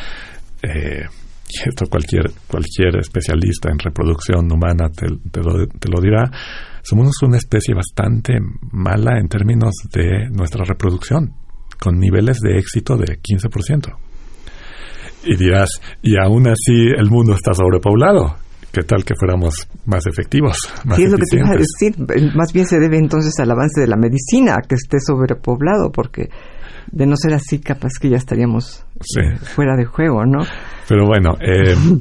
eh, 0.62 1.04
y 1.48 1.68
esto 1.68 1.86
cualquier, 1.86 2.30
cualquier 2.46 2.96
especialista 2.98 3.70
en 3.70 3.78
reproducción 3.78 4.50
humana 4.50 4.88
te, 4.90 5.06
te 5.30 5.40
lo, 5.42 5.66
te 5.66 5.88
lo 5.88 6.00
dirá, 6.00 6.30
somos 6.82 7.10
una 7.22 7.36
especie 7.36 7.74
bastante 7.74 8.38
mala 8.72 9.18
en 9.18 9.28
términos 9.28 9.74
de 9.92 10.28
nuestra 10.30 10.64
reproducción, 10.64 11.32
con 11.78 11.98
niveles 11.98 12.38
de 12.40 12.58
éxito 12.58 12.96
de 12.96 13.18
15%. 13.20 13.94
Y 15.24 15.36
dirás, 15.36 15.68
y 16.02 16.16
aún 16.16 16.46
así 16.48 16.86
el 16.96 17.10
mundo 17.10 17.34
está 17.34 17.52
sobrepoblado. 17.52 18.36
¿Qué 18.72 18.82
tal 18.82 19.04
que 19.04 19.14
fuéramos 19.18 19.66
más 19.86 20.04
efectivos? 20.06 20.58
Más 20.84 20.96
Sí, 20.96 21.04
es 21.04 21.10
lo 21.10 21.16
que 21.16 21.24
te 21.30 21.36
iba 21.38 21.48
a 21.48 21.56
decir. 21.56 22.34
Más 22.36 22.52
bien 22.52 22.66
se 22.66 22.78
debe 22.78 22.98
entonces 22.98 23.32
al 23.40 23.50
avance 23.50 23.80
de 23.80 23.86
la 23.86 23.96
medicina, 23.96 24.56
que 24.68 24.74
esté 24.74 24.98
sobrepoblado, 25.00 25.90
porque 25.90 26.28
de 26.92 27.06
no 27.06 27.16
ser 27.16 27.34
así, 27.34 27.58
capaz 27.60 27.92
que 28.00 28.10
ya 28.10 28.16
estaríamos 28.16 28.84
Sí. 29.00 29.20
fuera 29.54 29.74
de 29.76 29.84
juego, 29.86 30.24
¿no? 30.26 30.40
Pero 30.88 31.06
bueno, 31.06 31.34
eh, 31.40 31.74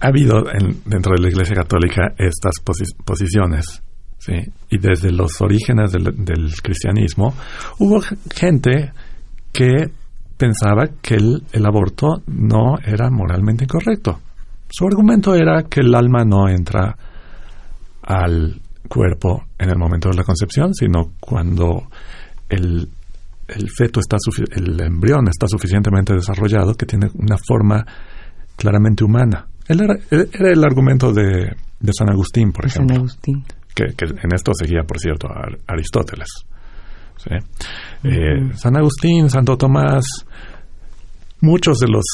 ha 0.00 0.08
habido 0.08 0.44
en- 0.52 0.82
dentro 0.84 1.12
de 1.16 1.22
la 1.22 1.28
Iglesia 1.28 1.56
Católica 1.56 2.12
estas 2.18 2.54
posi- 2.64 2.94
posiciones, 3.04 3.82
¿sí? 4.18 4.34
Y 4.70 4.78
desde 4.78 5.10
los 5.10 5.40
orígenes 5.40 5.92
del, 5.92 6.04
del 6.24 6.52
cristianismo 6.62 7.34
hubo 7.78 8.00
gente 8.34 8.92
que 9.52 9.90
pensaba 10.36 10.84
que 11.00 11.14
el, 11.14 11.42
el 11.52 11.66
aborto 11.66 12.22
no 12.26 12.76
era 12.84 13.08
moralmente 13.10 13.64
incorrecto. 13.64 14.20
Su 14.68 14.86
argumento 14.86 15.34
era 15.34 15.62
que 15.64 15.80
el 15.80 15.94
alma 15.94 16.24
no 16.24 16.48
entra 16.48 16.96
al 18.02 18.60
cuerpo 18.88 19.44
en 19.58 19.70
el 19.70 19.78
momento 19.78 20.08
de 20.10 20.16
la 20.16 20.24
concepción, 20.24 20.74
sino 20.74 21.12
cuando 21.20 21.88
el, 22.48 22.88
el 23.48 23.70
feto 23.70 24.00
está 24.00 24.16
el 24.54 24.80
embrión 24.80 25.28
está 25.28 25.46
suficientemente 25.48 26.14
desarrollado 26.14 26.74
que 26.74 26.86
tiene 26.86 27.08
una 27.14 27.36
forma 27.46 27.84
claramente 28.56 29.04
humana. 29.04 29.46
Él 29.68 29.80
era, 29.80 29.94
era 30.10 30.52
el 30.52 30.64
argumento 30.64 31.12
de, 31.12 31.50
de 31.80 31.92
San 31.92 32.08
Agustín, 32.10 32.52
por 32.52 32.70
San 32.70 32.84
ejemplo, 32.84 32.96
Agustín. 32.98 33.44
que, 33.74 33.86
que 33.96 34.04
en 34.06 34.34
esto 34.34 34.52
seguía, 34.54 34.82
por 34.86 34.98
cierto, 34.98 35.26
a 35.28 35.40
Ar- 35.40 35.58
Aristóteles. 35.66 36.28
¿sí? 37.16 37.30
Eh, 38.04 38.52
San 38.54 38.76
Agustín, 38.76 39.28
Santo 39.28 39.56
Tomás, 39.56 40.04
muchos 41.40 41.78
de 41.78 41.88
los 41.88 42.04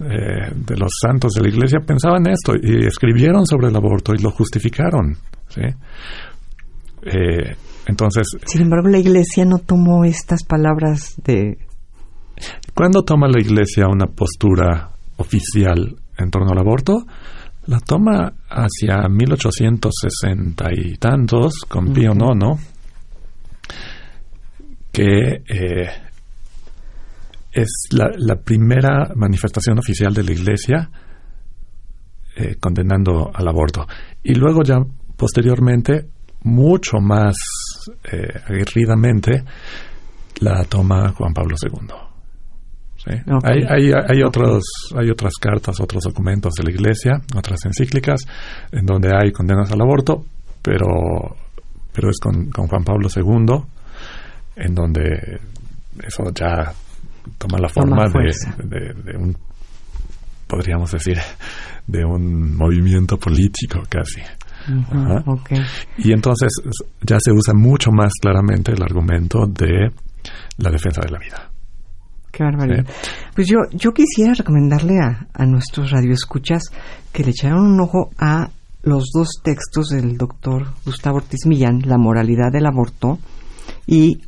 eh, 0.00 0.52
de 0.54 0.76
los 0.76 0.90
santos 1.00 1.32
de 1.32 1.42
la 1.42 1.48
Iglesia 1.48 1.80
pensaban 1.80 2.26
esto 2.26 2.54
y 2.54 2.86
escribieron 2.86 3.46
sobre 3.46 3.68
el 3.68 3.76
aborto 3.76 4.12
y 4.14 4.22
lo 4.22 4.30
justificaron. 4.30 5.16
¿sí? 5.48 5.62
Eh, 7.02 7.56
entonces, 7.86 8.26
Sin 8.44 8.62
embargo, 8.62 8.88
la 8.88 8.98
Iglesia 8.98 9.44
no 9.44 9.58
tomó 9.58 10.04
estas 10.04 10.44
palabras 10.44 11.14
de... 11.24 11.58
¿Cuándo 12.74 13.02
toma 13.04 13.28
la 13.28 13.40
Iglesia 13.40 13.86
una 13.88 14.06
postura 14.06 14.90
oficial 15.16 15.96
en 16.18 16.30
torno 16.30 16.50
al 16.50 16.58
aborto? 16.58 17.06
La 17.66 17.80
toma 17.80 18.32
hacia 18.50 19.08
1860 19.08 20.68
y 20.72 20.96
tantos, 20.96 21.60
con 21.68 21.92
Pío 21.92 22.12
IX, 22.12 22.60
que 24.92 25.42
eh, 25.48 25.88
es 27.56 27.88
la, 27.90 28.10
la 28.18 28.36
primera 28.36 29.12
manifestación 29.14 29.78
oficial 29.78 30.12
de 30.12 30.22
la 30.22 30.32
Iglesia 30.32 30.90
eh, 32.36 32.56
condenando 32.60 33.30
al 33.32 33.48
aborto. 33.48 33.86
Y 34.22 34.34
luego 34.34 34.62
ya 34.62 34.76
posteriormente, 35.16 36.06
mucho 36.42 36.98
más 37.00 37.34
eh, 38.12 38.28
aguerridamente, 38.46 39.42
la 40.40 40.64
toma 40.64 41.12
Juan 41.12 41.32
Pablo 41.32 41.56
II. 41.62 41.88
Hay, 43.44 43.62
hay, 43.68 43.92
hay, 43.92 44.22
otros, 44.22 44.64
hay 44.94 45.08
otras 45.08 45.34
cartas, 45.40 45.80
otros 45.80 46.02
documentos 46.02 46.52
de 46.54 46.64
la 46.64 46.70
Iglesia, 46.72 47.12
otras 47.36 47.64
encíclicas, 47.64 48.20
en 48.72 48.84
donde 48.84 49.12
hay 49.16 49.30
condenas 49.32 49.70
al 49.72 49.80
aborto, 49.80 50.26
pero, 50.60 51.36
pero 51.92 52.10
es 52.10 52.18
con, 52.20 52.50
con 52.50 52.66
Juan 52.66 52.84
Pablo 52.84 53.08
II, 53.14 53.64
en 54.56 54.74
donde 54.74 55.40
eso 56.04 56.24
ya 56.34 56.74
toma 57.38 57.58
la 57.58 57.68
Toma 57.68 58.08
forma 58.08 58.22
de, 58.22 58.68
de- 58.78 59.02
de 59.12 59.16
un, 59.18 59.36
podríamos 60.46 60.90
decir, 60.92 61.18
de 61.86 62.04
un 62.04 62.56
movimiento 62.56 63.18
político 63.18 63.80
casi. 63.88 64.20
Ajá. 64.68 65.22
Y 65.98 66.12
entonces 66.12 66.48
ya 67.02 67.18
se 67.20 67.30
usa 67.32 67.54
mucho 67.54 67.90
más 67.92 68.12
claramente 68.20 68.72
el 68.72 68.82
argumento 68.82 69.46
de 69.46 69.90
la 70.58 70.70
defensa 70.70 71.00
de 71.02 71.10
la 71.10 71.18
vida. 71.18 71.50
Qué 72.32 72.42
barbaridad. 72.42 72.84
Pues 73.34 73.46
yo, 73.48 73.58
yo 73.72 73.92
quisiera 73.92 74.34
recomendarle 74.34 74.98
a, 75.00 75.26
a 75.32 75.46
nuestros 75.46 75.90
radioescuchas 75.90 76.64
que 77.12 77.22
le 77.24 77.30
echaran 77.30 77.60
un 77.60 77.80
ojo 77.80 78.10
a 78.18 78.50
los 78.82 79.04
dos 79.14 79.40
textos 79.42 79.88
del 79.88 80.16
doctor 80.18 80.66
Gustavo 80.84 81.16
Ortiz 81.18 81.46
Millán, 81.46 81.80
La 81.86 81.96
moralidad 81.96 82.52
del 82.52 82.66
aborto 82.66 83.18
y 83.86 84.18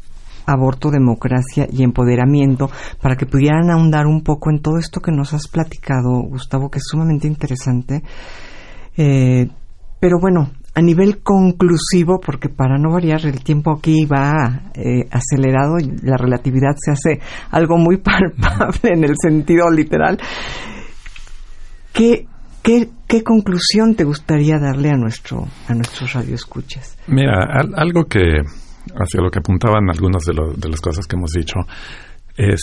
Aborto, 0.48 0.90
Democracia 0.90 1.66
y 1.70 1.82
Empoderamiento, 1.82 2.70
para 3.02 3.16
que 3.16 3.26
pudieran 3.26 3.70
ahondar 3.70 4.06
un 4.06 4.22
poco 4.22 4.50
en 4.50 4.61
todo 4.61 4.78
esto 4.78 5.00
que 5.00 5.12
nos 5.12 5.32
has 5.34 5.48
platicado, 5.48 6.22
Gustavo, 6.28 6.70
que 6.70 6.78
es 6.78 6.84
sumamente 6.88 7.26
interesante. 7.28 8.02
Eh, 8.96 9.48
pero 10.00 10.18
bueno, 10.20 10.50
a 10.74 10.80
nivel 10.80 11.22
conclusivo, 11.22 12.20
porque 12.20 12.48
para 12.48 12.78
no 12.78 12.92
variar 12.92 13.24
el 13.26 13.42
tiempo 13.42 13.72
aquí 13.72 14.04
va 14.06 14.70
eh, 14.74 15.08
acelerado 15.11 15.78
y 15.80 15.90
la 16.06 16.16
relatividad 16.16 16.76
se 16.76 16.92
hace 16.92 17.20
algo 17.50 17.76
muy 17.78 17.96
palpable 18.02 18.92
en 18.94 19.04
el 19.04 19.14
sentido 19.20 19.68
literal. 19.70 20.18
¿Qué, 21.92 22.26
qué, 22.62 22.88
qué 23.08 23.22
conclusión 23.24 23.94
te 23.96 24.04
gustaría 24.04 24.58
darle 24.58 24.90
a 24.90 24.96
nuestro 24.96 25.46
a 25.68 25.74
nuestros 25.74 26.12
radioescuchas? 26.12 26.96
Mira, 27.08 27.40
al- 27.50 27.74
algo 27.76 28.04
que, 28.04 28.42
hacia 28.96 29.20
lo 29.20 29.31
que 29.31 29.38
apuntaban 29.40 29.88
algunas 29.90 30.22
de, 30.24 30.35
lo- 30.35 30.53
de 30.55 30.68
las 30.68 30.81
cosas 30.81 31.07
que 31.07 31.16
hemos 31.16 31.31
dicho, 31.31 31.57
es 32.37 32.61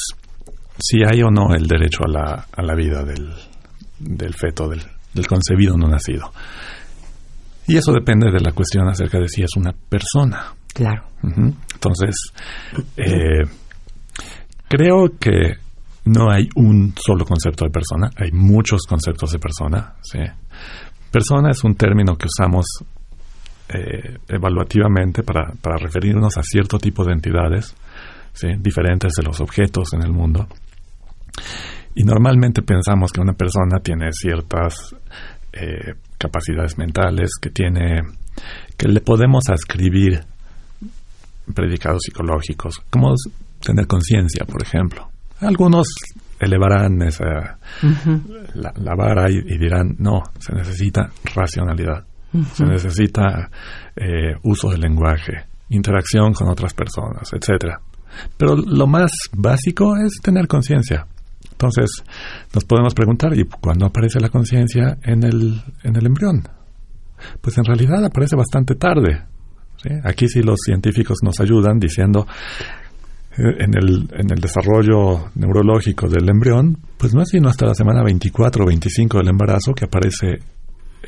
si 0.79 0.97
hay 1.03 1.21
o 1.23 1.29
no 1.29 1.53
el 1.55 1.67
derecho 1.67 2.03
a 2.05 2.09
la, 2.11 2.47
a 2.51 2.61
la 2.63 2.75
vida 2.75 3.03
del, 3.03 3.33
del 3.99 4.33
feto, 4.33 4.67
del, 4.67 4.81
del 5.13 5.27
concebido 5.27 5.77
no 5.77 5.87
nacido. 5.87 6.31
Y 7.67 7.77
eso 7.77 7.91
depende 7.93 8.31
de 8.31 8.39
la 8.41 8.51
cuestión 8.51 8.87
acerca 8.87 9.19
de 9.19 9.27
si 9.27 9.41
es 9.41 9.51
una 9.57 9.71
persona. 9.89 10.53
Claro. 10.73 11.03
Entonces, 11.23 12.15
eh, 12.97 13.43
creo 14.67 15.09
que 15.19 15.53
no 16.05 16.29
hay 16.29 16.47
un 16.55 16.93
solo 17.03 17.25
concepto 17.25 17.65
de 17.65 17.71
persona, 17.71 18.11
hay 18.17 18.31
muchos 18.31 18.81
conceptos 18.87 19.31
de 19.31 19.39
persona. 19.39 19.95
¿sí? 20.03 20.19
Persona 21.09 21.49
es 21.51 21.63
un 21.63 21.75
término 21.75 22.15
que 22.17 22.27
usamos 22.27 22.65
eh, 23.69 24.17
evaluativamente 24.27 25.23
para, 25.23 25.51
para 25.61 25.77
referirnos 25.77 26.37
a 26.37 26.43
cierto 26.43 26.77
tipo 26.77 27.03
de 27.03 27.13
entidades 27.13 27.75
¿sí? 28.33 28.47
diferentes 28.59 29.13
de 29.17 29.23
los 29.23 29.41
objetos 29.41 29.93
en 29.93 30.03
el 30.03 30.11
mundo. 30.11 30.47
Y 31.95 32.03
normalmente 32.03 32.61
pensamos 32.61 33.11
que 33.11 33.21
una 33.21 33.33
persona 33.33 33.79
tiene 33.81 34.11
ciertas 34.11 34.95
eh, 35.53 35.93
capacidades 36.17 36.77
mentales, 36.77 37.31
que 37.41 37.49
tiene, 37.49 38.01
que 38.77 38.87
le 38.87 39.01
podemos 39.01 39.49
ascribir 39.49 40.19
predicados 41.53 42.03
psicológicos, 42.03 42.81
como 42.89 43.13
tener 43.61 43.87
conciencia, 43.87 44.45
por 44.45 44.61
ejemplo. 44.61 45.09
Algunos 45.39 45.87
elevarán 46.39 47.01
esa, 47.01 47.57
Ujú, 47.81 48.21
la, 48.55 48.73
la 48.75 48.95
vara 48.95 49.31
y, 49.31 49.37
y 49.37 49.57
dirán, 49.57 49.95
no, 49.99 50.21
se 50.39 50.53
necesita 50.53 51.09
racionalidad. 51.33 52.05
Se 52.53 52.65
necesita 52.65 53.49
eh, 53.95 54.35
uso 54.43 54.69
del 54.69 54.81
lenguaje, 54.81 55.45
interacción 55.69 56.33
con 56.33 56.49
otras 56.49 56.73
personas, 56.73 57.31
etcétera. 57.33 57.79
Pero 58.37 58.55
lo 58.55 58.87
más 58.87 59.11
básico 59.33 59.95
es 59.97 60.21
tener 60.21 60.47
conciencia. 60.47 61.05
Entonces, 61.51 61.89
nos 62.53 62.65
podemos 62.65 62.93
preguntar, 62.93 63.37
¿y 63.37 63.45
cuándo 63.45 63.85
aparece 63.85 64.19
la 64.19 64.29
conciencia 64.29 64.97
en 65.03 65.23
el, 65.23 65.61
en 65.83 65.95
el 65.95 66.05
embrión? 66.05 66.43
Pues 67.41 67.57
en 67.57 67.65
realidad 67.65 68.03
aparece 68.03 68.35
bastante 68.35 68.75
tarde. 68.75 69.23
Aquí 70.03 70.27
sí 70.27 70.41
los 70.41 70.59
científicos 70.65 71.19
nos 71.23 71.39
ayudan 71.39 71.79
diciendo, 71.79 72.25
eh, 73.37 73.43
en 73.59 73.75
el, 73.75 74.09
en 74.13 74.31
el 74.31 74.39
desarrollo 74.39 75.29
neurológico 75.35 76.07
del 76.07 76.29
embrión, 76.29 76.77
pues 76.97 77.13
no 77.13 77.21
es 77.21 77.29
sino 77.29 77.49
hasta 77.49 77.65
la 77.65 77.75
semana 77.75 78.01
24 78.03 78.63
o 78.63 78.67
25 78.67 79.17
del 79.17 79.29
embarazo 79.29 79.73
que 79.73 79.85
aparece 79.85 80.39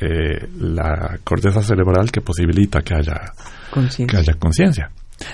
eh, 0.00 0.48
la 0.60 1.18
corteza 1.24 1.62
cerebral 1.62 2.10
que 2.10 2.20
posibilita 2.20 2.80
que 2.80 2.94
haya 2.94 3.32
que 4.06 4.16
haya 4.16 4.34
conciencia. 4.38 4.90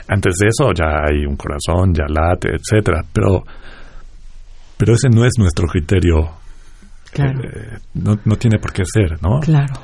Antes 0.09 0.35
de 0.41 0.49
eso 0.49 0.73
ya 0.73 1.05
hay 1.07 1.25
un 1.27 1.37
corazón, 1.37 1.93
ya 1.95 2.05
late, 2.09 2.49
etcétera, 2.49 3.05
pero 3.13 3.45
pero 4.77 4.95
ese 4.95 5.09
no 5.09 5.25
es 5.25 5.33
nuestro 5.39 5.67
criterio. 5.67 6.31
Claro. 7.13 7.41
Eh, 7.45 7.79
no, 7.95 8.19
no 8.25 8.37
tiene 8.37 8.59
por 8.59 8.73
qué 8.73 8.83
ser, 8.85 9.23
¿no? 9.23 9.41
Claro. 9.41 9.75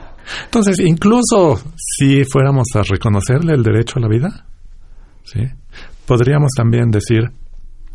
Entonces, 0.45 0.81
incluso 0.81 1.61
si 1.77 2.25
fuéramos 2.25 2.67
a 2.75 2.83
reconocerle 2.83 3.55
el 3.55 3.63
derecho 3.63 3.99
a 3.99 4.03
la 4.03 4.09
vida, 4.09 4.47
¿sí? 5.25 5.41
podríamos 6.07 6.51
también 6.57 6.91
decir, 6.91 7.31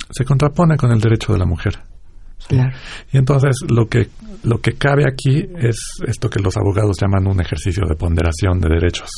se 0.10 0.24
contrapone 0.24 0.78
con 0.78 0.92
el 0.92 1.00
derecho 1.00 1.34
de 1.34 1.40
la 1.40 1.46
mujer. 1.46 1.80
Claro. 2.48 2.72
Y 3.12 3.18
entonces 3.18 3.58
lo 3.68 3.88
que, 3.88 4.10
lo 4.44 4.60
que 4.60 4.74
cabe 4.74 5.04
aquí 5.08 5.48
es 5.58 5.78
esto 6.06 6.30
que 6.30 6.40
los 6.40 6.56
abogados 6.58 6.98
llaman 7.02 7.28
un 7.28 7.42
ejercicio 7.42 7.84
de 7.88 7.96
ponderación 7.96 8.60
de 8.60 8.70
derechos. 8.70 9.10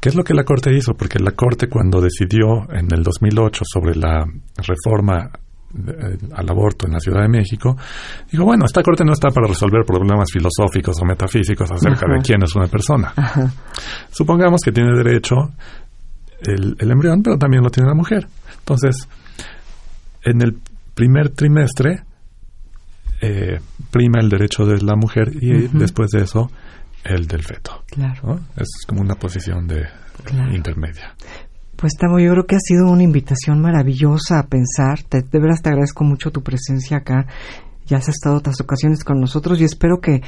¿Qué 0.00 0.08
es 0.10 0.14
lo 0.14 0.24
que 0.24 0.34
la 0.34 0.44
Corte 0.44 0.74
hizo? 0.76 0.94
Porque 0.94 1.18
la 1.18 1.32
Corte 1.32 1.68
cuando 1.68 2.00
decidió 2.00 2.70
en 2.70 2.92
el 2.92 3.02
2008 3.02 3.64
sobre 3.64 3.94
la 3.94 4.26
reforma 4.56 5.30
eh, 5.74 6.18
al 6.34 6.48
aborto 6.48 6.86
en 6.86 6.92
la 6.92 7.00
Ciudad 7.00 7.22
de 7.22 7.28
México, 7.28 7.76
dijo, 8.30 8.44
bueno, 8.44 8.66
esta 8.66 8.82
corte 8.82 9.04
no 9.04 9.12
está 9.12 9.30
para 9.30 9.48
resolver 9.48 9.84
problemas 9.84 10.30
filosóficos 10.32 10.96
o 11.02 11.04
metafísicos 11.04 11.70
acerca 11.70 12.06
de 12.06 12.20
quién 12.22 12.42
es 12.42 12.54
una 12.54 12.66
persona. 12.66 13.12
Supongamos 14.10 14.60
que 14.64 14.72
tiene 14.72 14.96
derecho 14.96 15.34
el, 16.40 16.76
el, 16.78 16.90
embrión, 16.90 17.22
pero 17.22 17.36
también 17.36 17.62
lo 17.62 17.70
tiene 17.70 17.88
la 17.88 17.94
mujer. 17.94 18.26
Entonces, 18.58 19.08
en 20.22 20.42
el 20.42 20.56
primer 20.96 21.28
trimestre 21.28 22.04
eh, 23.20 23.60
prima 23.90 24.18
el 24.20 24.30
derecho 24.30 24.64
de 24.64 24.80
la 24.82 24.96
mujer 24.96 25.30
y 25.40 25.68
después 25.68 26.10
de 26.10 26.22
eso 26.22 26.50
el 27.04 27.26
del 27.26 27.42
feto. 27.42 27.84
Claro. 27.86 28.40
Es 28.56 28.84
como 28.86 29.02
una 29.02 29.14
posición 29.14 29.68
de 29.68 29.86
intermedia. 30.52 31.14
Pues 31.76 31.92
Tavo, 31.98 32.18
yo 32.18 32.32
creo 32.32 32.46
que 32.46 32.56
ha 32.56 32.60
sido 32.60 32.90
una 32.90 33.02
invitación 33.02 33.60
maravillosa 33.60 34.40
a 34.40 34.46
pensar. 34.46 35.02
Te, 35.02 35.20
de 35.20 35.38
veras 35.38 35.60
te 35.60 35.68
agradezco 35.68 36.04
mucho 36.04 36.30
tu 36.30 36.42
presencia 36.42 36.96
acá. 36.96 37.26
Ya 37.86 37.98
has 37.98 38.08
estado 38.08 38.36
otras 38.36 38.60
ocasiones 38.60 39.04
con 39.04 39.20
nosotros 39.20 39.60
y 39.60 39.64
espero 39.64 40.00
que 40.00 40.20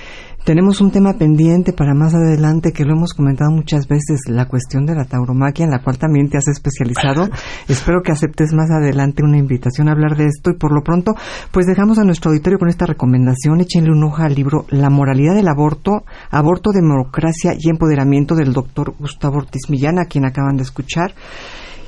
tenemos 0.45 0.81
un 0.81 0.93
tema 0.93 1.15
pendiente 1.19 1.73
para 1.73 1.93
más 1.93 2.15
adelante 2.15 2.73
que 2.73 2.85
lo 2.85 2.95
hemos 2.95 3.15
comentado 3.15 3.51
muchas 3.51 3.89
veces, 3.89 4.21
la 4.29 4.47
cuestión 4.47 4.87
de 4.87 4.95
la 4.95 5.05
tauromaquia 5.05 5.65
en 5.65 5.73
la 5.73 5.83
cual 5.83 5.99
también 5.99 6.31
te 6.31 6.39
has 6.39 6.47
especializado. 6.47 7.29
espero 7.69 8.03
que 8.03 8.13
aceptes 8.13 8.55
más 8.55 8.71
adelante 8.71 9.25
una 9.25 9.39
invitación 9.39 9.89
a 9.89 9.93
hablar 9.93 10.17
de 10.17 10.27
esto 10.27 10.51
y 10.51 10.55
por 10.57 10.73
lo 10.73 10.83
pronto 10.83 11.15
pues 11.51 11.67
dejamos 11.67 11.99
a 11.99 12.05
nuestro 12.05 12.31
auditorio 12.31 12.61
con 12.61 12.69
esta 12.69 12.87
recomendación. 12.87 13.61
Échenle 13.61 13.91
un 13.91 14.05
ojo 14.05 14.23
al 14.23 14.35
libro 14.35 14.65
La 14.69 14.89
moralidad 14.89 15.35
del 15.35 15.49
aborto, 15.49 16.05
aborto, 16.31 16.71
democracia 16.71 17.55
y 17.59 17.71
empoderamiento 17.71 18.37
del 18.37 18.53
doctor 18.53 18.95
Gustavo 19.01 19.39
Ortiz 19.39 19.69
Millán, 19.69 19.99
a 19.99 20.05
quien 20.05 20.25
acaban 20.25 20.57
de 20.57 20.63
escuchar. 20.63 21.13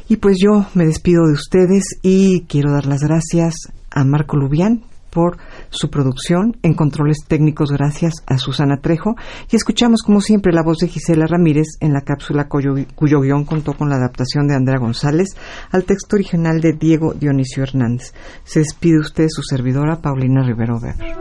Y 0.09 0.17
pues 0.17 0.39
yo 0.43 0.67
me 0.75 0.85
despido 0.85 1.25
de 1.29 1.35
ustedes 1.35 1.85
y 2.03 2.41
quiero 2.49 2.73
dar 2.73 2.87
las 2.87 3.03
gracias 3.03 3.55
a 3.93 4.05
Marco 4.05 4.37
Lubián 4.37 4.83
por 5.11 5.37
su 5.71 5.91
producción, 5.91 6.57
en 6.63 6.75
controles 6.75 7.19
técnicos 7.27 7.71
gracias 7.71 8.15
a 8.27 8.39
Susana 8.39 8.79
Trejo 8.81 9.17
y 9.51 9.57
escuchamos 9.57 10.03
como 10.03 10.21
siempre 10.21 10.53
la 10.53 10.63
voz 10.63 10.79
de 10.79 10.89
Gisela 10.89 11.27
Ramírez 11.27 11.67
en 11.81 11.93
la 11.93 12.03
cápsula 12.03 12.49
cuyo, 12.49 12.75
guion 13.21 13.45
contó 13.45 13.75
con 13.75 13.89
la 13.89 13.97
adaptación 13.97 14.47
de 14.47 14.55
Andrea 14.55 14.79
González 14.79 15.37
al 15.71 15.85
texto 15.85 16.17
original 16.17 16.61
de 16.61 16.73
Diego 16.73 17.15
Dionisio 17.15 17.63
Hernández. 17.63 18.13
Se 18.45 18.61
despide 18.61 18.99
usted 18.99 19.27
su 19.29 19.43
servidora 19.43 20.01
Paulina 20.01 20.43
Rivero 20.43 20.79
Weber. 20.79 21.17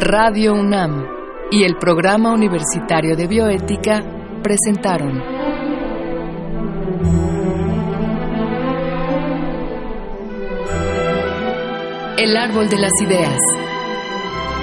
Radio 0.00 0.54
UNAM 0.54 1.04
y 1.50 1.64
el 1.64 1.76
Programa 1.76 2.32
Universitario 2.32 3.16
de 3.16 3.26
Bioética 3.26 4.00
presentaron 4.42 5.39
El 12.22 12.36
árbol 12.36 12.68
de 12.68 12.78
las 12.78 12.92
ideas. 13.02 13.38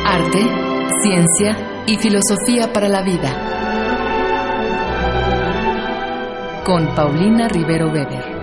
Arte, 0.05 0.43
ciencia 1.01 1.83
y 1.87 1.97
filosofía 1.97 2.71
para 2.71 2.87
la 2.87 3.01
vida. 3.01 3.33
Con 6.63 6.93
Paulina 6.93 7.47
Rivero 7.47 7.87
Weber. 7.87 8.36